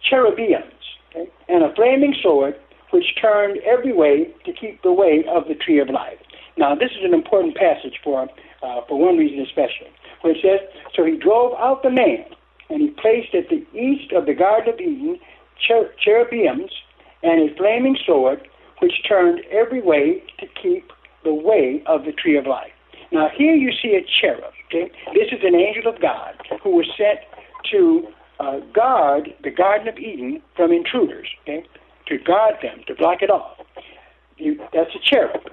[0.09, 0.73] cherubims
[1.11, 2.55] okay, and a flaming sword
[2.91, 6.17] which turned every way to keep the way of the tree of life.
[6.57, 8.27] Now, this is an important passage for,
[8.61, 9.89] uh, for one reason especially,
[10.21, 10.59] where it says,
[10.95, 12.25] So he drove out the man,
[12.69, 15.19] and he placed at the east of the Garden of Eden
[15.57, 16.71] cher- cherubims
[17.23, 18.47] and a flaming sword
[18.79, 20.91] which turned every way to keep
[21.23, 22.71] the way of the tree of life.
[23.11, 24.53] Now, here you see a cherub.
[24.67, 24.91] Okay?
[25.13, 27.19] This is an angel of God who was sent
[27.71, 28.07] to
[28.39, 31.63] uh, guard the Garden of Eden from intruders, okay?
[32.07, 33.57] to guard them, to block it off.
[34.37, 35.43] You, that's a cherub.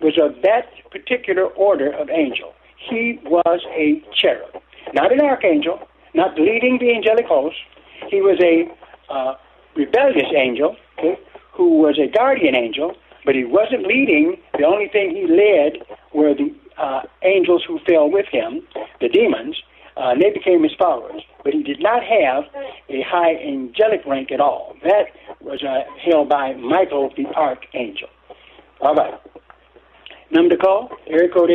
[0.00, 2.54] Was of that particular order of angel.
[2.90, 4.62] He was a cherub,
[4.94, 5.80] not an archangel,
[6.14, 7.56] not leading the angelic host.
[8.08, 8.66] He was a
[9.12, 9.34] uh,
[9.74, 11.18] rebellious angel okay,
[11.52, 12.94] who was a guardian angel
[13.26, 14.36] but he wasn't leading.
[14.56, 15.84] The only thing he led
[16.14, 18.62] were the uh, angels who fell with him,
[19.00, 19.60] the demons,
[19.96, 21.22] uh, and they became his followers.
[21.42, 22.44] But he did not have
[22.88, 24.76] a high angelic rank at all.
[24.84, 25.06] That
[25.40, 28.08] was uh, held by Michael the archangel.
[28.80, 29.20] All right.
[30.30, 31.50] Number to call, area code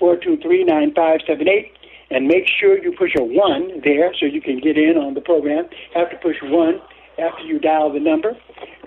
[0.00, 1.70] 866-423-9578.
[2.10, 5.20] And make sure you push a 1 there so you can get in on the
[5.20, 5.64] program.
[5.94, 6.80] Have to push 1
[7.18, 8.36] after you dial the number.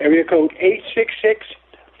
[0.00, 1.44] Area code 866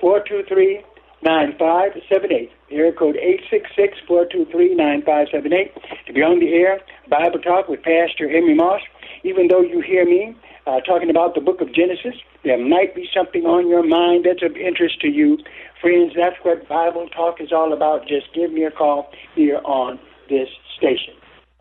[0.00, 0.84] 423
[1.22, 2.50] 9578.
[2.70, 6.06] Area code 866 423 9578.
[6.06, 8.80] To be on the air, Bible Talk with Pastor Emery Moss.
[9.24, 13.08] Even though you hear me uh, talking about the book of Genesis, there might be
[13.14, 15.38] something on your mind that's of interest to you.
[15.80, 18.06] Friends, that's what Bible Talk is all about.
[18.06, 21.14] Just give me a call here on this station.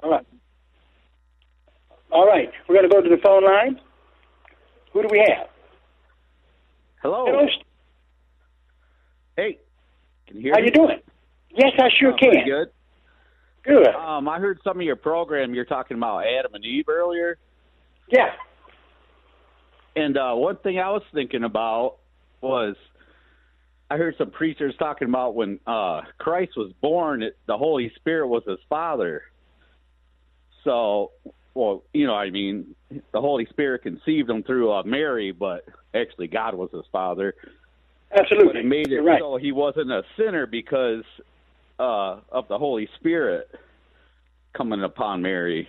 [0.03, 0.25] All right.
[2.11, 2.51] All right.
[2.67, 3.79] We're going to go to the phone line.
[4.93, 5.47] Who do we have?
[7.01, 7.25] Hello.
[7.27, 7.47] Hello.
[9.37, 9.59] Hey,
[10.27, 10.65] can you hear How me?
[10.65, 10.99] you doing?
[11.55, 12.43] Yes, I sure Oh, can.
[12.45, 12.69] Good.
[13.63, 13.87] Good.
[13.95, 15.53] Um, I heard some of your program.
[15.53, 17.37] You're talking about Adam and Eve earlier,
[18.11, 18.31] Yeah.
[19.95, 21.97] and uh, one thing I was thinking about
[22.41, 22.75] was
[23.91, 28.27] I heard some preachers talking about when uh, Christ was born, it, the Holy Spirit
[28.27, 29.23] was his father.
[30.63, 31.11] So,
[31.53, 36.27] well, you know, I mean, the Holy Spirit conceived him through uh, Mary, but actually
[36.27, 37.35] God was his father.
[38.11, 38.47] Absolutely.
[38.47, 39.19] But it made it You're right.
[39.19, 41.03] so he wasn't a sinner because
[41.79, 43.49] uh, of the Holy Spirit
[44.53, 45.67] coming upon Mary.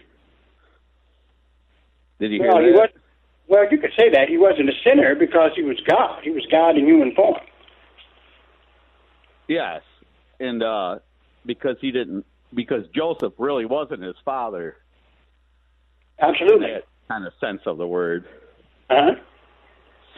[2.20, 2.66] Did you hear well, that?
[2.66, 2.88] he was.
[3.48, 6.20] Well, you could say that he wasn't a sinner because he was God.
[6.22, 7.40] He was God in human form.
[9.48, 9.80] Yes,
[10.38, 10.98] and uh,
[11.46, 14.76] because he didn't, because Joseph really wasn't his father.
[16.20, 16.66] Absolutely.
[16.66, 18.26] In that kind of sense of the word.
[18.90, 19.14] Uh-huh.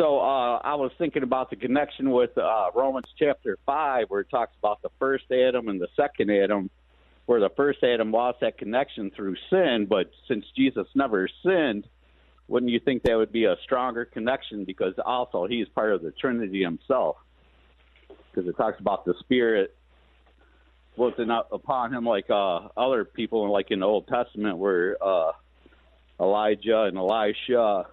[0.00, 4.30] So uh, I was thinking about the connection with uh, Romans chapter five, where it
[4.30, 6.70] talks about the first Adam and the second Adam,
[7.26, 11.86] where the first Adam lost that connection through sin, but since Jesus never sinned,
[12.48, 14.64] wouldn't you think that would be a stronger connection?
[14.64, 17.16] Because also he's part of the Trinity himself.
[18.08, 19.76] Because it talks about the Spirit
[20.96, 25.32] wasn't up upon him like uh, other people, like in the Old Testament, where uh,
[26.18, 27.86] Elijah and Elisha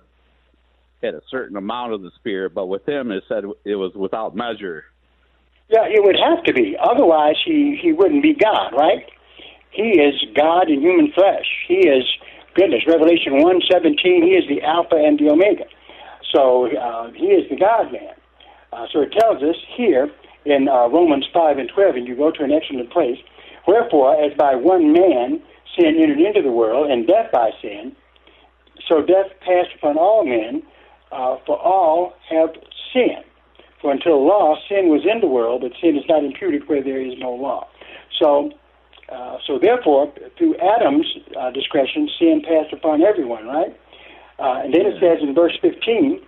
[1.04, 4.36] had a certain amount of the Spirit, but with him it said it was without
[4.36, 4.86] measure.
[5.70, 6.78] Yeah, it would have to be.
[6.80, 9.06] Otherwise, he he wouldn't be God, right?
[9.72, 11.46] He is God in human flesh.
[11.68, 12.04] He is
[12.56, 12.84] goodness.
[12.88, 14.24] Revelation one seventeen.
[14.24, 15.66] He is the Alpha and the Omega.
[16.34, 18.16] So uh, he is the God man.
[18.74, 20.10] Uh, so it tells us here
[20.46, 23.20] in uh, Romans five and twelve, and you go to an excellent place.
[23.68, 25.42] Wherefore, as by one man
[25.78, 27.96] sin entered into the world, and death by sin,
[28.88, 30.64] so death passed upon all men,
[31.12, 32.50] uh, for all have
[32.94, 33.24] sinned.
[33.82, 37.00] For until law, sin was in the world, but sin is not imputed where there
[37.00, 37.68] is no law.
[38.20, 38.52] So,
[39.10, 41.06] uh, so therefore, through Adam's
[41.40, 43.78] uh, discretion, sin passed upon everyone, right?
[44.40, 46.22] Uh, and then it says in verse 15,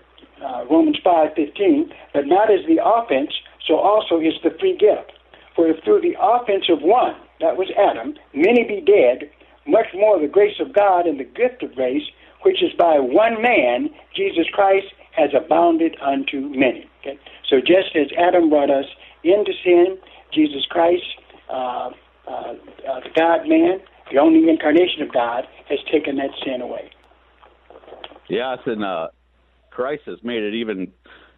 [0.44, 3.34] uh, Romans 5:15, but not as the offense,
[3.66, 5.12] so also is the free gift.
[5.56, 9.30] For if through the offense of one, that was Adam, many be dead,
[9.66, 12.04] much more the grace of God and the gift of grace,
[12.42, 16.90] which is by one man, Jesus Christ, has abounded unto many.
[17.02, 17.20] Okay?
[17.50, 18.86] So just as Adam brought us
[19.24, 19.98] into sin,
[20.34, 21.04] Jesus Christ,
[21.50, 22.54] uh, uh, uh,
[23.02, 23.80] the God man,
[24.12, 26.92] the only incarnation of God, has taken that sin away.
[28.30, 29.08] Yes, and uh,
[29.72, 30.92] Christ has made it even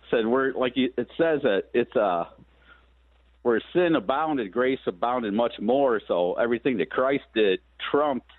[0.10, 2.26] said where like it says that it's uh
[3.44, 6.02] where sin abounded, grace abounded much more.
[6.08, 7.60] So everything that Christ did
[7.90, 8.30] trumped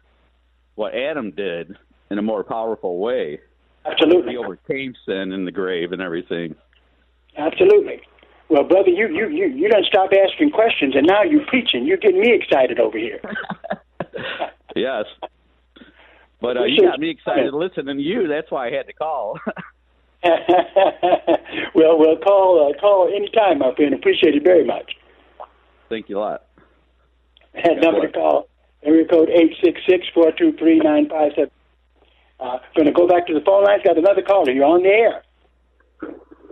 [0.74, 1.76] what Adam did
[2.12, 3.40] in a more powerful way.
[3.84, 6.54] Absolutely, he overcame sin in the grave and everything.
[7.36, 8.02] Absolutely.
[8.48, 11.86] Well, brother, you you you you don't stop asking questions, and now you're preaching.
[11.86, 13.20] You're getting me excited over here.
[14.74, 15.04] Yes.
[16.40, 18.26] But uh, you got me excited listening to you.
[18.26, 19.38] That's why I had to call.
[21.74, 23.94] well, well, call uh, call anytime, my friend.
[23.94, 24.92] Appreciate it very much.
[25.88, 26.44] Thank you a lot.
[27.54, 28.48] That number to call,
[28.82, 31.50] area code eight six six four two three nine five seven.
[32.42, 33.82] Uh, going to go back to the phone lines.
[33.84, 34.50] Got another caller.
[34.50, 35.22] You're on the air.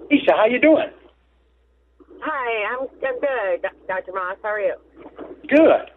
[0.09, 0.90] Lisa, how you doing?
[2.22, 4.12] Hi, I'm I'm good, Dr.
[4.12, 4.37] Moss.
[4.42, 4.76] How are you?
[5.48, 5.90] Good.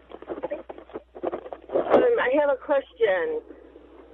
[1.76, 3.42] Um, I have a question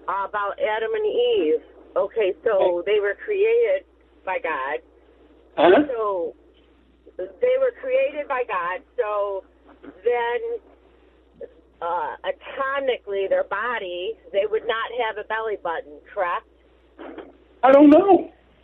[0.04, 1.62] about Adam and Eve.
[1.96, 3.86] Okay, so they were created
[4.26, 4.80] by God.
[5.58, 5.84] Uh-huh.
[5.88, 6.36] So
[7.18, 8.82] they were created by God.
[8.98, 9.44] So
[10.04, 10.60] then,
[11.82, 16.48] uh, atomically, their body they would not have a belly button, correct?
[17.64, 18.32] I don't know.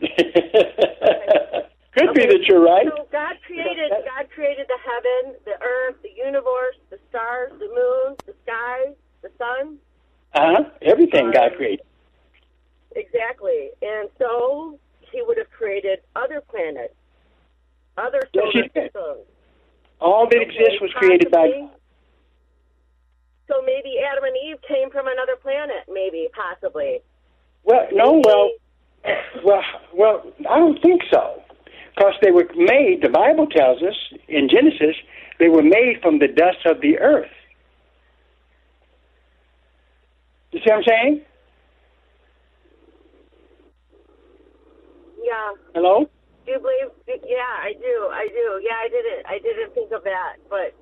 [1.96, 2.86] Could be that you're right.
[2.94, 8.16] So God created God created the heaven, the earth, the universe, the stars, the moon,
[8.26, 8.92] the sky,
[9.22, 9.78] the sun.
[10.34, 10.64] Uh huh.
[10.82, 11.86] Everything God created.
[12.94, 13.70] Exactly.
[13.80, 14.78] And so
[15.10, 16.94] he would have created other planets,
[17.96, 18.72] other Yes, solar did.
[18.74, 19.26] systems.
[20.00, 21.68] All that exists was created by.
[23.48, 27.00] So maybe Adam and Eve came from another planet, maybe, possibly.
[27.64, 28.50] Well, no, well,
[29.44, 29.62] Well,
[29.94, 31.40] well, I don't think so,
[31.94, 33.02] because they were made.
[33.02, 33.94] The Bible tells us
[34.28, 34.96] in Genesis
[35.38, 37.30] they were made from the dust of the earth.
[40.52, 41.22] You see what I'm saying?
[45.22, 45.52] Yeah.
[45.74, 46.08] Hello.
[46.46, 46.90] Do you believe?
[47.26, 48.08] Yeah, I do.
[48.12, 48.60] I do.
[48.62, 49.26] Yeah, I didn't.
[49.26, 50.36] I didn't think of that.
[50.48, 50.74] But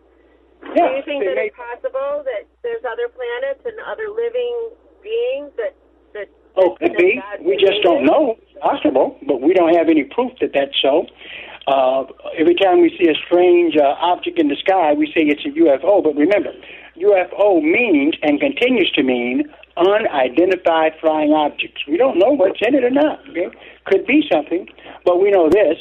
[0.76, 2.44] Yeah, do you think that made- it's possible that
[2.84, 4.70] other planets and other living
[5.02, 5.74] beings that
[6.14, 6.28] that?
[6.56, 7.20] Oh, could that be.
[7.20, 8.36] God We just don't know.
[8.60, 11.06] Possible, but we don't have any proof that that's so.
[11.66, 12.04] Uh,
[12.38, 15.48] every time we see a strange uh, object in the sky, we say it's a
[15.48, 16.02] UFO.
[16.02, 16.52] But remember,
[16.96, 19.44] UFO means and continues to mean
[19.76, 21.82] unidentified flying objects.
[21.88, 23.20] We don't know what's in it or not.
[23.30, 23.48] Okay?
[23.86, 24.68] Could be something,
[25.04, 25.78] but we know this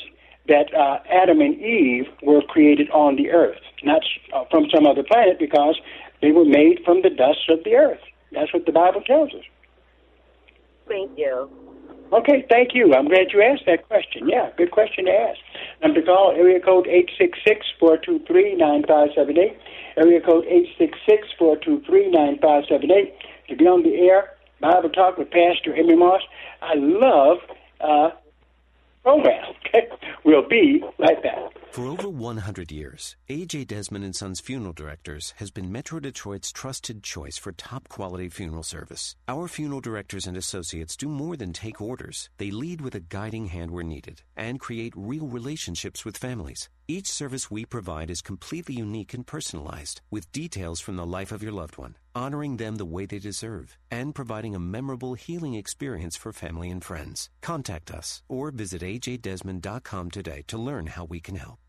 [0.48, 4.02] that uh, Adam and Eve were created on the earth, not
[4.34, 5.80] uh, from some other planet, because
[6.24, 8.00] they were made from the dust of the earth.
[8.32, 9.44] That's what the Bible tells us.
[10.88, 11.50] Thank you.
[12.14, 12.94] Okay, thank you.
[12.94, 14.30] I'm glad you asked that question.
[14.30, 15.40] Yeah, good question to ask.
[15.82, 16.88] Number to call, area code
[17.82, 19.58] 866-423-9578.
[19.98, 20.46] Area code
[21.40, 23.12] 866-423-9578.
[23.50, 24.30] To be on the air,
[24.62, 26.22] Bible Talk with Pastor Emery Moss.
[26.62, 27.40] I love
[27.82, 28.12] uh,
[29.04, 29.54] program.
[29.68, 29.88] Okay,
[30.24, 31.54] we'll be right back.
[31.72, 37.02] For over 100 years, AJ Desmond and Sons Funeral Directors has been Metro Detroit's trusted
[37.02, 39.16] choice for top quality funeral service.
[39.28, 42.30] Our funeral directors and associates do more than take orders.
[42.38, 46.70] They lead with a guiding hand where needed and create real relationships with families.
[46.88, 51.42] Each service we provide is completely unique and personalized, with details from the life of
[51.42, 56.16] your loved one, honoring them the way they deserve, and providing a memorable healing experience
[56.16, 57.30] for family and friends.
[57.42, 61.63] Contact us or visit ajdesmond.com today to learn how we can help.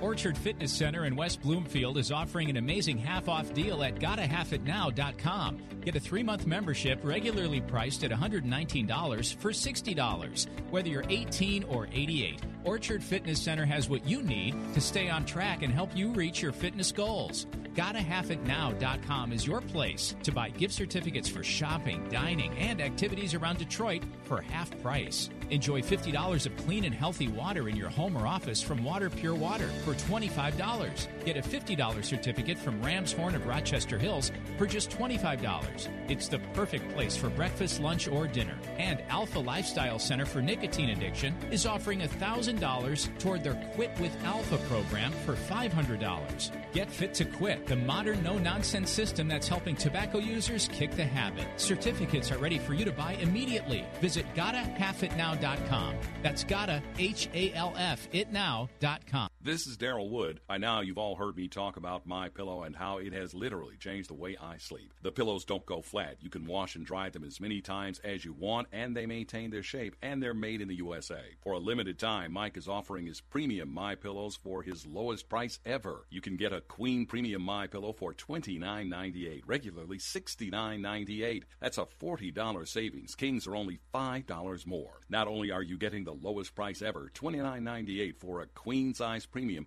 [0.00, 5.62] Orchard Fitness Center in West Bloomfield is offering an amazing half off deal at gottahalfitnow.com.
[5.80, 10.46] Get a three month membership regularly priced at $119 for $60.
[10.70, 15.24] Whether you're 18 or 88, Orchard Fitness Center has what you need to stay on
[15.24, 17.46] track and help you reach your fitness goals.
[17.76, 24.02] GottaHalfItNow.com is your place to buy gift certificates for shopping, dining, and activities around Detroit
[24.24, 25.28] for half price.
[25.50, 29.34] Enjoy $50 of clean and healthy water in your home or office from Water Pure
[29.34, 31.24] Water for $25.
[31.24, 35.88] Get a $50 certificate from Ram's Horn of Rochester Hills for just $25.
[36.08, 38.56] It's the perfect place for breakfast, lunch, or dinner.
[38.78, 44.58] And Alpha Lifestyle Center for Nicotine Addiction is offering $1,000 toward their Quit with Alpha
[44.68, 46.72] program for $500.
[46.72, 51.04] Get Fit to Quit, the modern no nonsense system that's helping tobacco users kick the
[51.04, 51.46] habit.
[51.56, 53.84] Certificates are ready for you to buy immediately.
[54.00, 55.94] Visit gottahalfitnow.com.
[56.22, 59.35] That's gotta, H A L F, itnow.com.
[59.46, 60.40] This is Daryl Wood.
[60.48, 63.76] By now, you've all heard me talk about My Pillow and how it has literally
[63.76, 64.92] changed the way I sleep.
[65.02, 66.16] The pillows don't go flat.
[66.18, 69.50] You can wash and dry them as many times as you want, and they maintain
[69.50, 71.20] their shape, and they're made in the USA.
[71.44, 75.60] For a limited time, Mike is offering his premium My Pillows for his lowest price
[75.64, 76.06] ever.
[76.10, 81.44] You can get a Queen Premium My Pillow for $29.98, regularly $69.98.
[81.60, 83.14] That's a $40 savings.
[83.14, 85.02] Kings are only $5 more.
[85.08, 89.66] Not only are you getting the lowest price ever, $29.98 for a queen size premium,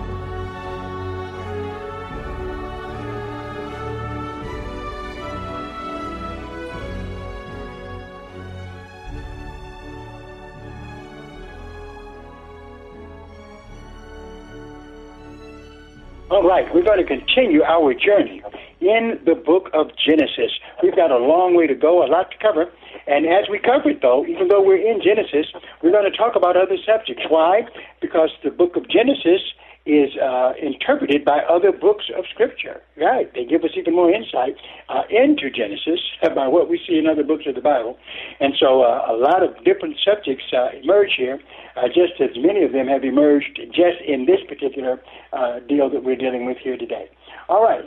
[16.31, 18.41] All right, we're going to continue our journey
[18.79, 20.49] in the book of Genesis.
[20.81, 22.71] We've got a long way to go, a lot to cover.
[23.05, 25.51] And as we cover it, though, even though we're in Genesis,
[25.83, 27.23] we're going to talk about other subjects.
[27.27, 27.67] Why?
[27.99, 29.41] Because the book of Genesis
[29.85, 32.81] is uh, interpreted by other books of Scripture.
[32.97, 33.33] Right?
[33.33, 34.55] They give us even more insight
[34.89, 35.99] uh, into Genesis
[36.35, 37.97] by what we see in other books of the Bible.
[38.39, 41.39] And so uh, a lot of different subjects uh, emerge here,
[41.75, 45.01] uh, just as many of them have emerged just in this particular
[45.33, 47.09] uh, deal that we're dealing with here today.
[47.49, 47.83] All right.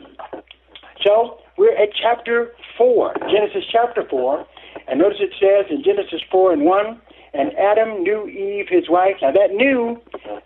[1.05, 4.47] So we're at chapter 4, Genesis chapter 4.
[4.89, 7.01] And notice it says in Genesis 4 and 1,
[7.35, 9.17] and Adam knew Eve, his wife.
[9.21, 10.01] Now that knew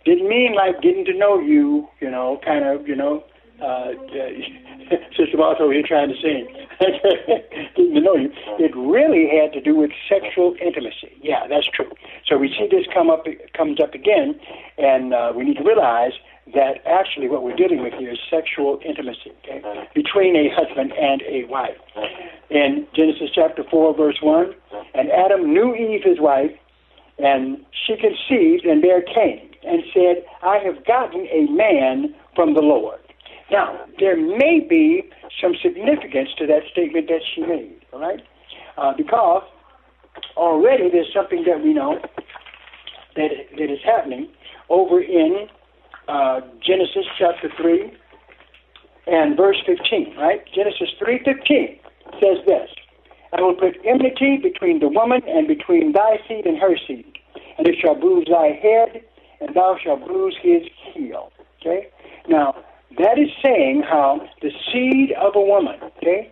[0.04, 3.24] didn't mean like getting to know you, you know, kind of, you know,
[3.62, 3.90] uh,
[5.16, 6.46] Sister Moss over here trying to sing.
[7.76, 8.32] Getting to know you.
[8.58, 11.10] It really had to do with sexual intimacy.
[11.20, 11.90] Yeah, that's true.
[12.26, 14.38] So we see this come up comes up again,
[14.78, 16.12] and uh, we need to realize
[16.54, 19.60] that actually what we're dealing with here is sexual intimacy okay,
[19.94, 21.76] between a husband and a wife.
[22.48, 24.54] In Genesis chapter 4, verse 1,
[24.94, 26.52] and Adam knew Eve, his wife,
[27.18, 32.60] and she conceived and bare Cain, and said, I have gotten a man from the
[32.60, 33.00] Lord.
[33.50, 35.02] Now, there may be
[35.40, 38.20] some significance to that statement that she made, all right?
[38.76, 39.42] Uh, because
[40.36, 41.98] already there's something that we know
[43.16, 44.28] that, that is happening
[44.68, 45.48] over in
[46.08, 47.92] uh, Genesis chapter 3
[49.06, 50.42] and verse 15, right?
[50.54, 51.80] Genesis 3.15
[52.20, 52.70] says this,
[53.32, 57.18] I will put enmity between the woman and between thy seed and her seed,
[57.58, 59.02] and it shall bruise thy head,
[59.40, 60.62] and thou shalt bruise his
[60.92, 61.30] heel.
[61.60, 61.88] Okay?
[62.28, 62.54] Now,
[62.98, 66.30] that is saying how the seed of a woman, okay,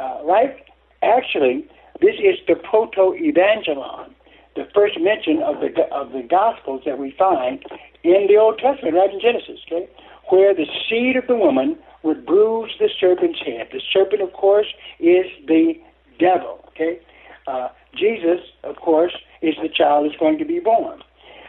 [0.00, 0.56] uh, right?
[1.02, 1.66] Actually,
[2.00, 4.10] this is the proto-evangelium,
[4.54, 7.64] the first mention of the of the Gospels that we find
[8.04, 9.88] in the Old Testament, right in Genesis, okay,
[10.30, 13.68] where the seed of the woman would bruise the serpent's head.
[13.72, 14.68] The serpent, of course,
[15.00, 15.74] is the
[16.18, 16.64] devil.
[16.68, 17.00] Okay,
[17.46, 21.02] uh, Jesus, of course, is the child that's going to be born.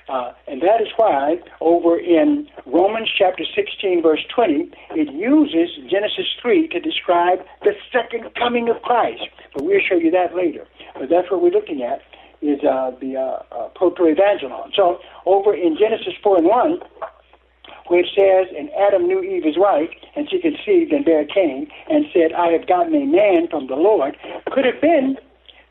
[0.09, 6.26] Uh, and that is why over in Romans chapter 16, verse 20, it uses Genesis
[6.41, 9.22] 3 to describe the second coming of Christ.
[9.53, 10.65] But we'll show you that later.
[10.95, 12.01] But that's what we're looking at
[12.41, 14.74] is uh, the uh, uh, proto-evangelium.
[14.76, 16.80] So over in Genesis 4 and 1,
[17.90, 21.68] where it says, And Adam knew Eve his wife, and she conceived and bare Cain,
[21.90, 24.16] and said, I have gotten a man from the Lord,
[24.52, 25.18] could have been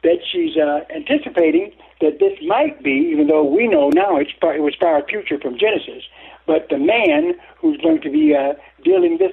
[0.02, 4.54] that she's uh, anticipating that this might be, even though we know now it's far,
[4.54, 6.04] it was far future from Genesis,
[6.46, 8.54] but the man who's going to be uh,
[8.84, 9.32] dealing this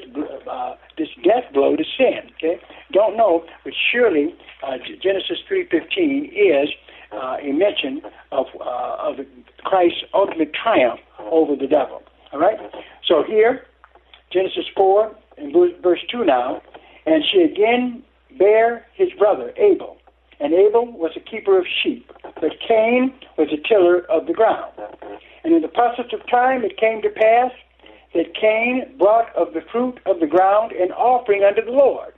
[0.49, 2.31] uh, this death blow to sin.
[2.37, 2.59] Okay,
[2.91, 6.69] don't know, but surely uh, Genesis three fifteen is
[7.11, 9.19] uh, a mention of uh, of
[9.63, 12.01] Christ's ultimate triumph over the devil.
[12.33, 12.57] All right.
[13.07, 13.65] So here,
[14.31, 16.61] Genesis four and verse two now,
[17.05, 18.03] and she again
[18.37, 19.97] bare his brother Abel
[20.39, 24.73] and Abel was a keeper of sheep, but Cain was a tiller of the ground.
[25.43, 27.51] And in the process of time it came to pass
[28.13, 32.13] that Cain brought of the fruit of the ground an offering unto the Lord.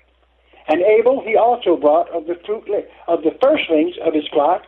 [0.68, 2.68] And Abel he also brought of the fruit
[3.08, 4.64] of the firstlings of his flock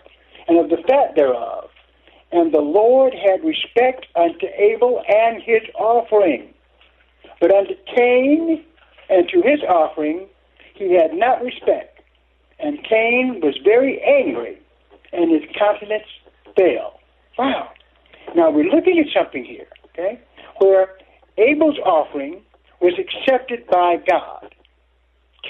[0.47, 1.69] and of the fat thereof.
[2.31, 6.53] And the Lord had respect unto Abel and his offering.
[7.41, 8.63] But unto Cain
[9.09, 10.27] and to his offering
[10.75, 11.99] he had not respect.
[12.59, 14.57] And Cain was very angry,
[15.11, 16.07] and his countenance
[16.55, 16.99] fell.
[17.37, 17.69] Wow.
[18.35, 20.19] Now we're looking at something here, okay,
[20.59, 20.97] where
[21.37, 22.41] Abel's offering
[22.81, 24.53] was accepted by God.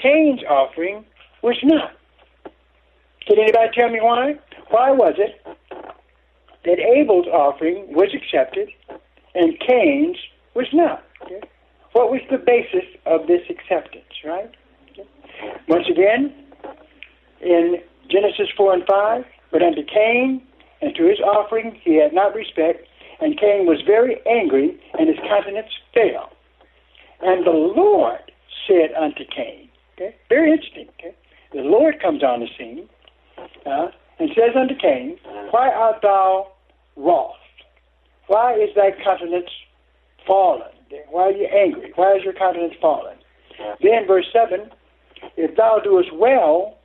[0.00, 1.04] Cain's offering
[1.42, 1.92] was not.
[3.26, 4.34] Can anybody tell me why?
[4.70, 5.44] Why was it
[6.64, 8.68] that Abel's offering was accepted
[9.34, 10.16] and Cain's
[10.54, 11.04] was not?
[11.22, 11.40] Okay?
[11.92, 14.50] What was the basis of this acceptance, right?
[14.92, 15.08] Okay.
[15.68, 16.32] Once again,
[17.40, 17.76] in
[18.08, 20.42] Genesis 4 and 5, but unto Cain
[20.82, 22.86] and to his offering he had not respect,
[23.20, 26.30] and Cain was very angry, and his countenance fell.
[27.20, 28.32] And the Lord
[28.66, 31.14] said unto Cain, okay, very interesting, okay,
[31.52, 32.88] the Lord comes on the scene
[33.66, 33.88] uh,
[34.20, 35.16] and says unto Cain,
[35.50, 36.52] Why art thou
[36.96, 37.32] wroth?
[38.26, 39.50] Why is thy countenance
[40.26, 40.68] fallen?
[41.08, 41.92] Why are you angry?
[41.96, 43.16] Why is your countenance fallen?
[43.82, 44.70] Then, verse 7
[45.36, 46.76] If thou doest well,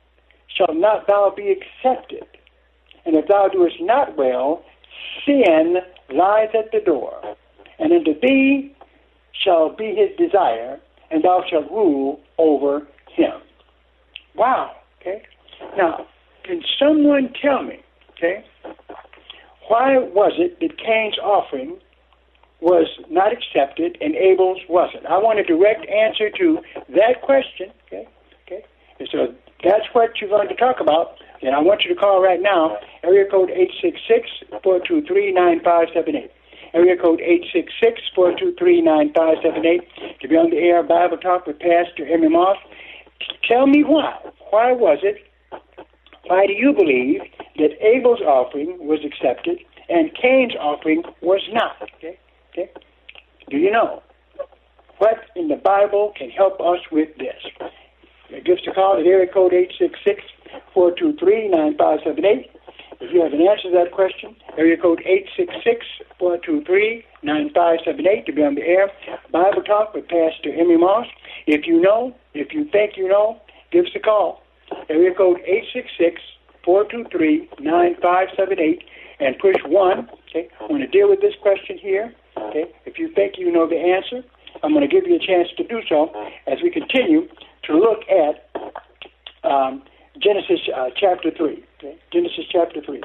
[0.56, 2.26] shall not thou be accepted.
[3.04, 4.64] And if thou doest not well,
[5.24, 5.76] sin
[6.12, 7.20] lies at the door.
[7.78, 8.74] And unto thee
[9.44, 10.80] shall be his desire,
[11.10, 13.32] and thou shalt rule over him.
[14.34, 14.72] Wow.
[15.00, 15.22] Okay.
[15.76, 16.06] Now,
[16.46, 17.80] can someone tell me,
[18.12, 18.44] okay,
[19.68, 21.78] why was it that Cain's offering
[22.60, 25.06] was not accepted and Abel's wasn't?
[25.06, 26.58] I want a direct answer to
[26.90, 27.70] that question.
[27.86, 28.08] Okay.
[28.46, 28.64] Okay.
[28.98, 29.34] And so
[29.64, 32.78] that's what you're going to talk about, and I want you to call right now,
[33.02, 33.50] area code
[34.62, 36.30] 866-423-9578.
[36.74, 37.20] Area code
[38.16, 42.58] 866-423-9578 to be on the air Bible Talk with Pastor Emery Moss.
[43.48, 44.18] Tell me why.
[44.50, 45.16] Why was it?
[46.28, 47.22] Why do you believe
[47.56, 49.58] that Abel's offering was accepted
[49.88, 51.76] and Cain's offering was not?
[51.96, 52.18] Okay?
[52.52, 52.70] Okay?
[53.48, 54.02] Do you know?
[54.98, 57.36] What in the Bible can help us with this?
[58.44, 59.52] Give us a call at area code
[60.74, 62.48] 866-423-9578.
[62.98, 65.02] If you have an answer to that question, area code
[66.18, 68.90] 866-423-9578 to be on the air.
[69.30, 71.06] Bible Talk with Pastor Emery Moss.
[71.46, 74.42] If you know, if you think you know, give us a call.
[74.88, 75.38] Area code
[76.66, 78.82] 866-423-9578
[79.20, 80.10] and push 1.
[80.28, 82.12] Okay, I'm going to deal with this question here.
[82.36, 84.22] Okay, if you think you know the answer,
[84.62, 86.12] I'm going to give you a chance to do so
[86.46, 87.28] as we continue
[87.64, 88.48] to look at
[89.48, 89.82] um,
[90.22, 91.64] Genesis uh, chapter 3.
[91.78, 91.98] Okay?
[92.12, 93.02] Genesis chapter 3.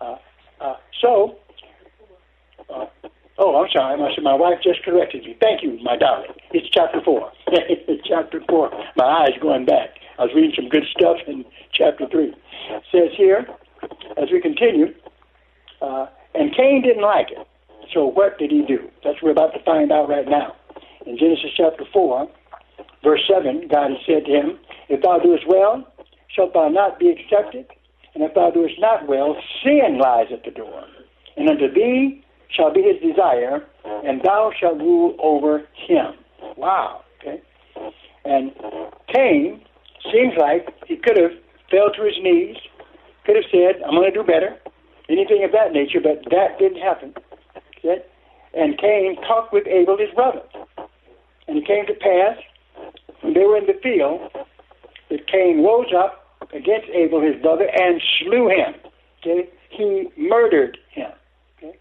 [0.00, 0.16] Uh,
[0.60, 1.36] uh, so,
[2.70, 2.86] uh,
[3.38, 3.98] oh, I'm sorry.
[3.98, 5.36] My, my wife just corrected me.
[5.40, 6.30] Thank you, my darling.
[6.52, 7.32] It's chapter 4.
[7.48, 8.70] it's chapter 4.
[8.96, 9.90] My eyes going back.
[10.18, 12.24] I was reading some good stuff in chapter 3.
[12.26, 13.46] It says here,
[14.16, 14.94] as we continue,
[15.82, 17.46] uh, and Cain didn't like it.
[17.92, 18.78] So what did he do?
[19.02, 20.54] That's what we're about to find out right now.
[21.06, 22.28] In Genesis chapter 4,
[23.02, 24.58] verse 7, God has said to him,
[24.88, 25.86] If thou doest well,
[26.34, 27.66] shalt thou not be accepted?
[28.14, 30.84] And if thou doest not well, sin lies at the door.
[31.36, 36.14] And unto thee shall be his desire, and thou shalt rule over him.
[36.56, 37.02] Wow.
[37.20, 37.42] Okay.
[38.24, 38.52] And
[39.12, 39.60] Cain
[40.12, 41.32] seems like he could have
[41.70, 42.56] fell to his knees,
[43.24, 44.56] could have said, I'm going to do better,
[45.08, 47.14] anything of that nature, but that didn't happen.
[47.78, 48.02] Okay?
[48.54, 50.42] And Cain talked with Abel, his brother.
[51.48, 52.38] And it came to pass,
[53.20, 54.20] when they were in the field,
[55.10, 58.74] that Cain rose up against Abel, his brother, and slew him.
[59.20, 59.48] Okay?
[59.70, 61.10] He murdered him.
[61.58, 61.76] Okay?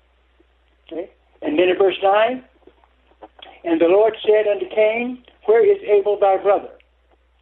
[0.92, 1.10] Okay?
[1.42, 2.44] And then in verse 9,
[3.66, 6.70] and the Lord said unto Cain, Where is Abel thy brother?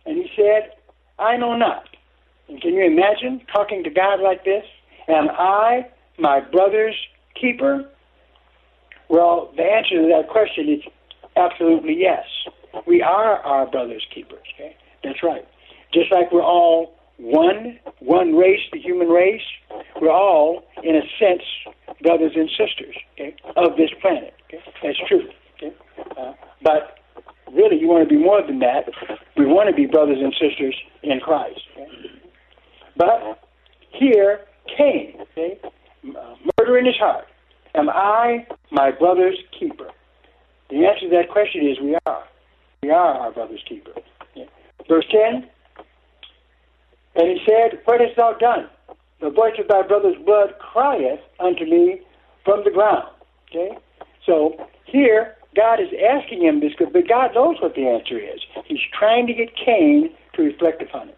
[0.06, 0.72] And he said,
[1.20, 1.86] I know not.
[2.48, 4.64] And can you imagine talking to God like this?
[5.08, 5.88] Am I
[6.20, 6.96] my brother's
[7.40, 7.86] keeper?
[9.10, 10.82] Well, the answer to that question is
[11.36, 12.26] absolutely yes.
[12.88, 14.46] We are our brother's keepers.
[14.56, 14.76] Okay?
[15.04, 15.48] That's right.
[15.94, 19.42] Just like we're all one, one race, the human race,
[20.00, 21.44] we're all, in a sense,
[22.02, 24.34] brothers and sisters okay, of this planet.
[24.48, 24.64] Okay?
[24.82, 25.28] That's true.
[25.58, 25.76] Okay?
[26.18, 26.34] Uh,
[26.64, 27.01] but
[27.54, 28.90] really, you want to be more than that.
[29.38, 31.62] We want to be brothers and sisters in Christ.
[31.74, 31.88] Okay?
[32.98, 33.40] But
[33.92, 34.42] here,
[34.78, 35.60] Cain, okay,
[36.04, 37.26] murder in his heart.
[37.76, 39.90] Am I my brother's keeper?
[40.70, 42.24] The answer to that question is we are.
[42.84, 43.92] We are our brother's keeper.
[44.88, 45.48] Verse 10
[47.16, 48.70] And he said, What hast thou done?
[49.22, 52.02] The voice of thy brother's blood crieth unto me
[52.44, 53.08] from the ground.
[53.50, 53.78] Okay?
[54.26, 58.40] So here, God is asking him this, but God knows what the answer is.
[58.66, 61.18] He's trying to get Cain to reflect upon it.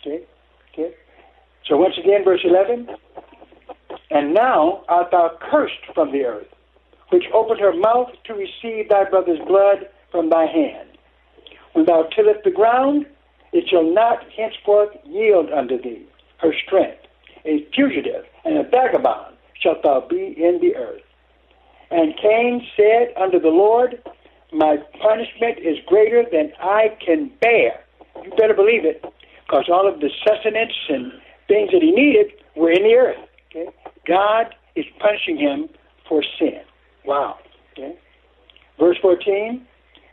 [0.00, 0.24] Okay?
[0.72, 0.94] Okay?
[1.66, 2.88] So once again, verse 11.
[4.10, 6.46] And now art thou cursed from the earth,
[7.10, 10.88] which opened her mouth to receive thy brother's blood from thy hand.
[11.74, 13.06] When thou tillest the ground,
[13.52, 16.06] it shall not henceforth yield unto thee
[16.38, 17.02] her strength.
[17.44, 21.02] A fugitive and a vagabond shalt thou be in the earth.
[21.90, 24.02] And Cain said unto the Lord,
[24.52, 27.80] My punishment is greater than I can bear.
[28.22, 29.04] You better believe it,
[29.46, 31.12] because all of the sustenance and
[31.46, 33.28] things that he needed were in the earth.
[33.50, 33.70] Okay?
[34.06, 35.68] God is punishing him
[36.08, 36.60] for sin.
[37.04, 37.38] Wow.
[37.72, 37.96] Okay?
[38.78, 39.66] Verse 14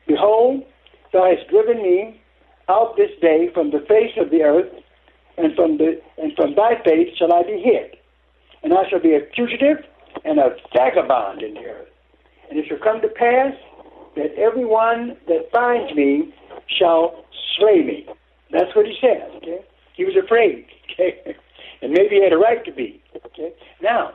[0.07, 0.63] Behold,
[1.11, 2.21] thou hast driven me
[2.69, 4.71] out this day from the face of the earth,
[5.37, 7.97] and from, the, and from thy face shall I be hid.
[8.63, 9.83] And I shall be a fugitive
[10.25, 11.87] and a vagabond in the earth.
[12.49, 13.53] And it shall come to pass
[14.15, 16.33] that everyone that finds me
[16.67, 17.25] shall
[17.57, 18.07] slay me.
[18.51, 19.29] That's what he said.
[19.37, 19.59] Okay?
[19.95, 20.65] He was afraid.
[20.95, 21.35] Okay?
[21.81, 23.03] And maybe he had a right to be.
[23.17, 23.51] Okay?
[23.81, 24.13] Now,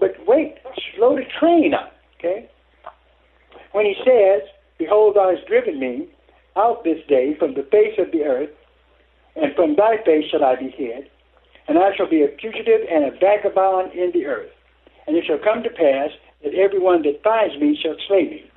[0.00, 0.54] but wait,
[0.96, 1.92] slow the train up.
[2.18, 2.48] Okay?
[3.72, 4.48] When he says,
[4.78, 6.08] Behold, thou hast driven me
[6.56, 8.50] out this day from the face of the earth,
[9.36, 11.10] and from thy face shall I be hid,
[11.68, 14.53] and I shall be a fugitive and a vagabond in the earth.
[15.06, 16.10] And it shall come to pass
[16.42, 18.50] that everyone that finds me shall slay me.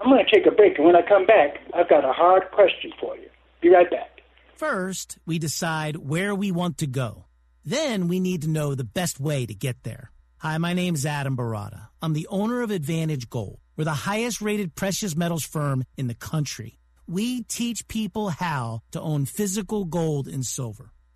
[0.00, 2.44] I'm going to take a break, and when I come back, I've got a hard
[2.52, 3.28] question for you.
[3.60, 4.20] Be right back.
[4.54, 7.24] First, we decide where we want to go.
[7.64, 10.10] Then we need to know the best way to get there.
[10.38, 11.88] Hi, my name is Adam Baratta.
[12.00, 13.58] I'm the owner of Advantage Gold.
[13.76, 16.78] We're the highest rated precious metals firm in the country.
[17.08, 20.92] We teach people how to own physical gold and silver.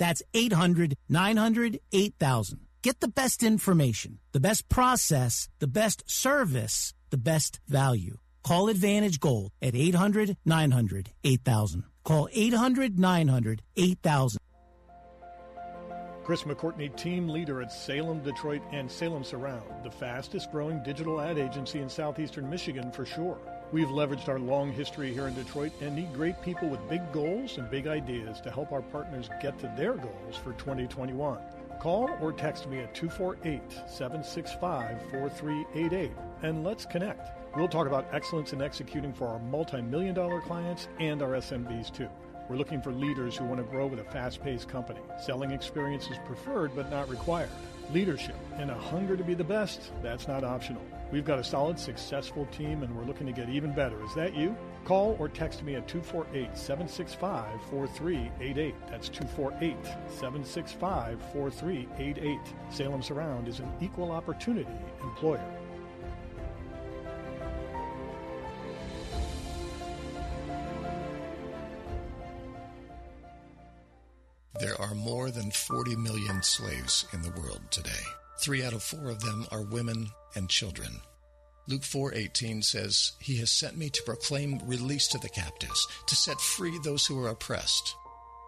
[0.00, 2.60] That's 800 900 8000.
[2.82, 8.16] Get the best information, the best process, the best service, the best value.
[8.42, 11.84] Call Advantage Gold at 800 900 8000.
[12.02, 14.38] Call 800 900 8000.
[16.24, 21.36] Chris McCourtney, team leader at Salem, Detroit, and Salem Surround, the fastest growing digital ad
[21.36, 23.38] agency in southeastern Michigan for sure.
[23.72, 27.56] We've leveraged our long history here in Detroit and need great people with big goals
[27.56, 31.38] and big ideas to help our partners get to their goals for 2021.
[31.78, 36.10] Call or text me at 248 765 4388
[36.42, 37.30] and let's connect.
[37.56, 41.94] We'll talk about excellence in executing for our multi million dollar clients and our SMBs
[41.94, 42.08] too.
[42.48, 45.00] We're looking for leaders who want to grow with a fast paced company.
[45.24, 47.50] Selling experience is preferred but not required.
[47.92, 50.82] Leadership and a hunger to be the best, that's not optional.
[51.12, 54.02] We've got a solid, successful team and we're looking to get even better.
[54.04, 54.56] Is that you?
[54.84, 58.74] Call or text me at 248 765 4388.
[58.88, 59.76] That's 248
[60.08, 62.38] 765 4388.
[62.70, 64.70] Salem Surround is an equal opportunity
[65.02, 65.44] employer.
[74.60, 78.04] There are more than 40 million slaves in the world today.
[78.40, 81.02] Three out of four of them are women and children.
[81.66, 86.40] Luke 4:18 says, "He has sent me to proclaim release to the captives, to set
[86.40, 87.94] free those who are oppressed."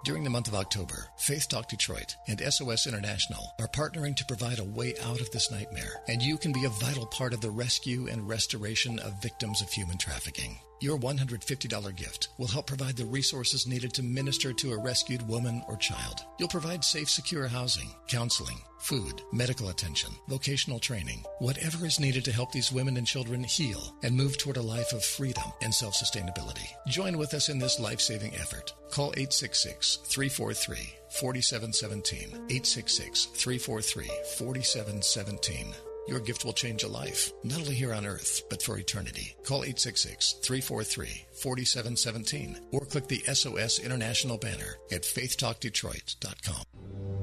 [0.05, 4.59] During the month of October, Faith Talk Detroit and SOS International are partnering to provide
[4.59, 7.51] a way out of this nightmare, and you can be a vital part of the
[7.51, 10.59] rescue and restoration of victims of human trafficking.
[10.83, 15.63] Your $150 gift will help provide the resources needed to minister to a rescued woman
[15.69, 16.25] or child.
[16.41, 22.33] You'll provide safe, secure housing, counseling, food, medical attention, vocational training, whatever is needed to
[22.33, 25.95] help these women and children heal and move toward a life of freedom and self
[25.95, 26.67] sustainability.
[26.89, 28.73] Join with us in this life saving effort.
[28.91, 30.77] Call 866 343
[31.11, 32.29] 4717.
[32.51, 35.92] 866 343 4717.
[36.09, 39.37] Your gift will change a life, not only here on earth, but for eternity.
[39.45, 47.22] Call 866 343 4717 or click the SOS International banner at faithtalkdetroit.com.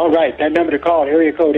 [0.00, 1.56] All right, that number to call, area code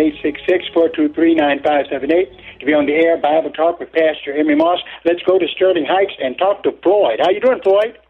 [0.74, 4.80] 866-423-9578 to be on the air, Bible Talk with Pastor Emery Moss.
[5.04, 7.20] Let's go to Sterling Heights and talk to Floyd.
[7.22, 8.00] How you doing, Floyd?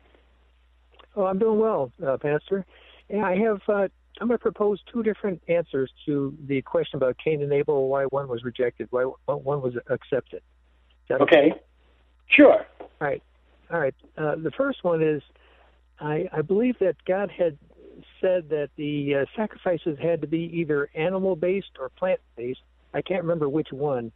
[1.16, 2.64] Oh, I'm doing well, uh, Pastor.
[3.10, 3.88] And I have, uh,
[4.22, 8.04] I'm going to propose two different answers to the question about Cain and Abel, why
[8.04, 10.40] one was rejected, why one was accepted.
[11.10, 11.22] okay?
[11.22, 11.52] okay?
[12.28, 12.64] Sure.
[12.80, 13.22] All right.
[13.70, 13.94] All right.
[14.16, 15.20] Uh, the first one is
[16.00, 17.58] I, I believe that God had
[18.22, 22.60] said that the uh, sacrifices had to be either animal based or plant based.
[22.94, 24.12] I can't remember which one,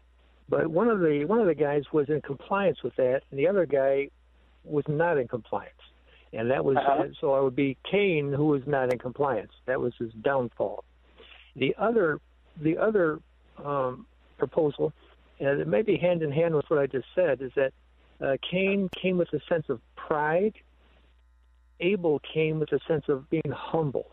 [0.48, 3.48] but one of the one of the guys was in compliance with that, and the
[3.48, 4.08] other guy
[4.64, 5.72] was not in compliance.
[6.32, 7.08] And that was uh-huh.
[7.20, 9.52] so it would be Cain who was not in compliance.
[9.66, 10.84] That was his downfall.
[11.54, 12.20] The other
[12.60, 13.20] the other
[13.62, 14.06] um,
[14.38, 14.92] proposal,
[15.40, 17.72] and it may be hand in hand with what I just said, is that
[18.20, 20.54] uh, Cain came with a sense of pride
[21.80, 24.06] Abel came with a sense of being humble.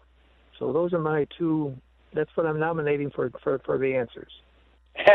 [0.59, 1.75] So those are my two.
[2.13, 4.31] That's what I'm nominating for for, for the answers.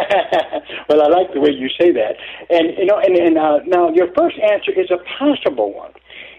[0.88, 2.16] well, I like the way you say that,
[2.50, 5.92] and you know, and, and uh, now your first answer is a possible one,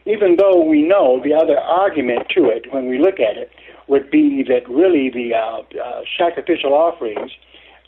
[0.06, 3.50] even though we know the other argument to it when we look at it
[3.88, 7.32] would be that really the uh, uh, sacrificial offerings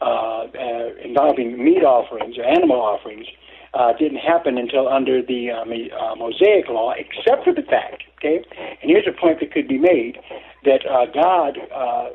[0.01, 3.27] uh, uh, involving meat offerings or animal offerings
[3.73, 8.43] uh, didn't happen until under the um, uh, Mosaic law, except for the fact, okay,
[8.81, 10.19] and here's a point that could be made,
[10.65, 12.09] that uh, God uh,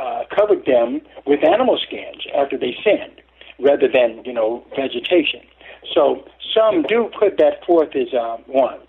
[0.00, 3.20] uh, covered them with animal skins after they sinned,
[3.60, 5.40] rather than, you know, vegetation.
[5.94, 8.80] So some do put that forth as uh, one.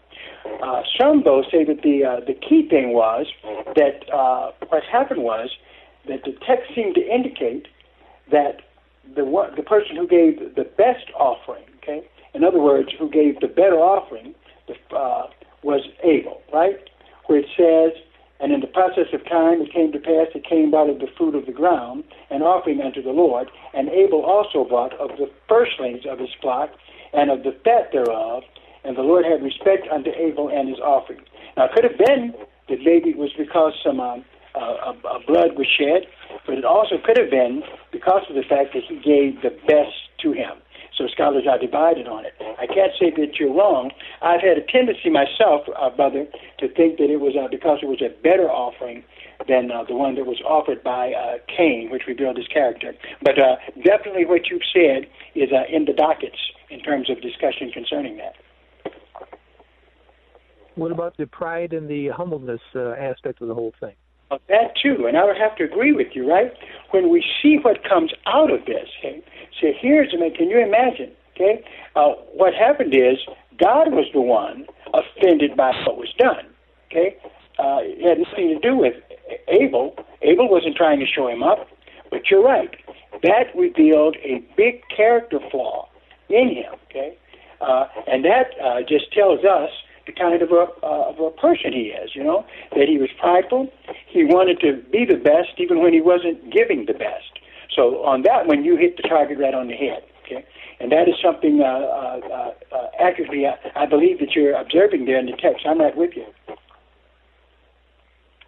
[0.99, 3.27] Some, though, say that the the key thing was
[3.75, 4.05] that
[4.69, 5.49] what happened was
[6.07, 7.67] that the text seemed to indicate
[8.31, 8.61] that
[9.15, 9.23] the
[9.55, 12.03] the person who gave the best offering, okay,
[12.33, 14.33] in other words, who gave the better offering
[14.95, 15.27] uh,
[15.63, 16.77] was Abel, right?
[17.27, 18.01] Where it says,
[18.39, 21.07] and in the process of time it came to pass it came out of the
[21.17, 25.29] fruit of the ground, an offering unto the Lord, and Abel also brought of the
[25.47, 26.69] firstlings of his flock
[27.13, 28.43] and of the fat thereof,
[28.83, 31.21] and the Lord had respect unto Abel and his offering.
[31.55, 32.33] Now, it could have been
[32.69, 34.25] that maybe it was because some um,
[34.55, 36.07] uh, uh, blood was shed,
[36.45, 39.95] but it also could have been because of the fact that he gave the best
[40.21, 40.57] to him.
[40.97, 42.33] So scholars are divided on it.
[42.59, 43.91] I can't say that you're wrong.
[44.21, 46.27] I've had a tendency myself, uh, brother,
[46.59, 49.03] to think that it was uh, because it was a better offering
[49.47, 52.93] than uh, the one that was offered by uh, Cain, which revealed his character.
[53.23, 56.37] But uh, definitely what you've said is uh, in the dockets
[56.69, 58.35] in terms of discussion concerning that.
[60.75, 63.95] What about the pride and the humbleness uh, aspect of the whole thing?
[64.33, 66.51] Uh, that too, and I would have to agree with you, right?
[66.89, 69.21] When we see what comes out of this, okay,
[69.61, 71.63] so here's, I mean, can you imagine, okay?
[71.95, 73.17] Uh, what happened is
[73.59, 76.47] God was the one offended by what was done,
[76.89, 77.15] okay?
[77.59, 78.95] Uh, it had nothing to do with
[79.49, 79.95] Abel.
[80.23, 81.67] Abel wasn't trying to show him up,
[82.09, 82.75] but you're right.
[83.21, 85.89] That revealed a big character flaw
[86.29, 87.15] in him, okay?
[87.61, 89.69] Uh, and that uh, just tells us
[90.05, 92.45] the kind of a, uh, of a person he is, you know,
[92.75, 93.71] that he was prideful.
[94.07, 97.39] He wanted to be the best even when he wasn't giving the best.
[97.75, 100.45] So on that one, you hit the target right on the head, okay?
[100.79, 105.05] And that is something uh, uh, uh, uh accurately, I, I believe that you're observing
[105.05, 105.65] there in the text.
[105.65, 106.25] I'm right with you.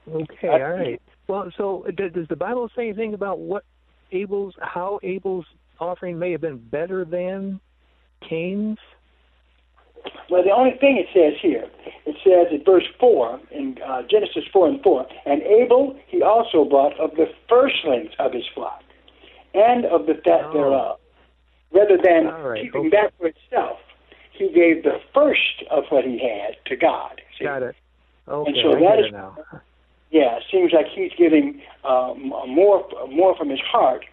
[0.07, 1.01] Okay, all right.
[1.27, 3.63] Well, so does the Bible say anything about what
[4.11, 5.45] Abel's, how Abel's
[5.79, 7.59] offering may have been better than
[8.27, 8.77] Cain's?
[10.29, 11.65] Well, the only thing it says here,
[12.05, 16.65] it says in verse 4, in uh, Genesis 4 and 4, and Abel he also
[16.65, 18.81] brought of the firstlings of his flock
[19.53, 20.53] and of the fat oh.
[20.53, 20.99] thereof.
[21.71, 22.63] Rather than right.
[22.63, 22.89] keeping okay.
[22.89, 23.79] that for itself,
[24.31, 27.21] he gave the first of what he had to God.
[27.37, 27.45] See?
[27.45, 27.75] Got it.
[28.27, 29.37] Okay, and so I that is, now.
[30.11, 34.05] yeah, it seems like he's giving uh, more more from his heart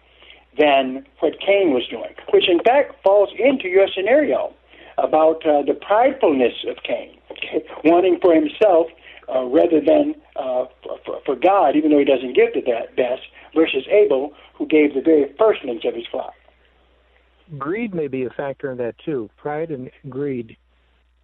[0.57, 4.53] than what Cain was doing, which in fact falls into your scenario
[4.97, 7.65] about uh, the pridefulness of Cain, okay?
[7.83, 8.87] wanting for himself
[9.33, 10.65] uh, rather than uh,
[11.05, 12.61] for, for God, even though he doesn't give the
[12.95, 13.21] best,
[13.55, 16.33] versus Abel, who gave the very firstlings of his flock.
[17.57, 19.29] Greed may be a factor in that too.
[19.37, 20.57] Pride and greed.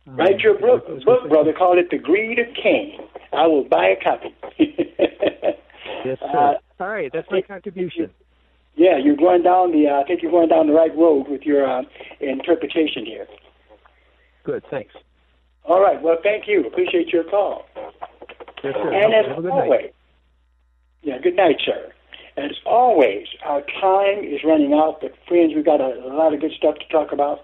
[0.08, 1.54] Um, Write your book, book, brother.
[1.54, 3.00] Call it "The Greed of Cain."
[3.32, 4.36] I will buy a copy.
[4.60, 6.58] yes, sir.
[6.80, 8.10] Uh, All right, that's my contribution.
[8.76, 9.88] Yeah, you're going down the.
[9.88, 11.84] Uh, I think you're going down the right road with your uh,
[12.20, 13.28] interpretation here.
[14.44, 14.94] Good, thanks.
[15.66, 16.02] All right.
[16.02, 16.66] Well, thank you.
[16.66, 17.66] Appreciate your call.
[18.64, 18.94] Yes, sir.
[18.94, 19.96] And as always, night.
[21.04, 21.92] yeah, good night, sir.
[22.38, 26.40] As always, our time is running out, but friends, we've got a, a lot of
[26.40, 27.40] good stuff to talk about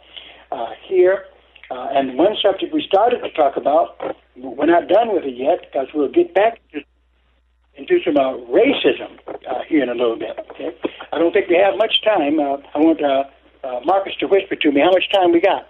[0.52, 1.26] uh, here.
[1.70, 5.60] Uh, and one subject we started to talk about, we're not done with it yet
[5.62, 6.80] because we'll get back to,
[7.76, 9.20] into some uh, racism
[9.50, 10.38] uh, here in a little bit.
[10.52, 10.76] Okay,
[11.12, 12.40] I don't think we have much time.
[12.40, 13.24] Uh, I want uh,
[13.66, 15.68] uh, Marcus to whisper to me how much time we got.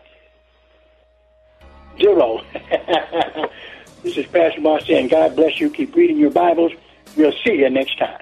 [1.97, 2.43] Zero.
[4.03, 5.69] this is Pastor Moss saying, God bless you.
[5.69, 6.73] Keep reading your Bibles.
[7.15, 8.21] We'll see you next time.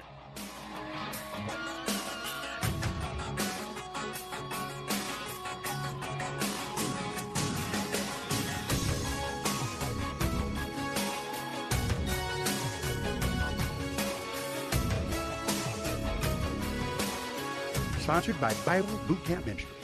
[18.00, 19.83] Sponsored by Bible Boot Camp Ministry.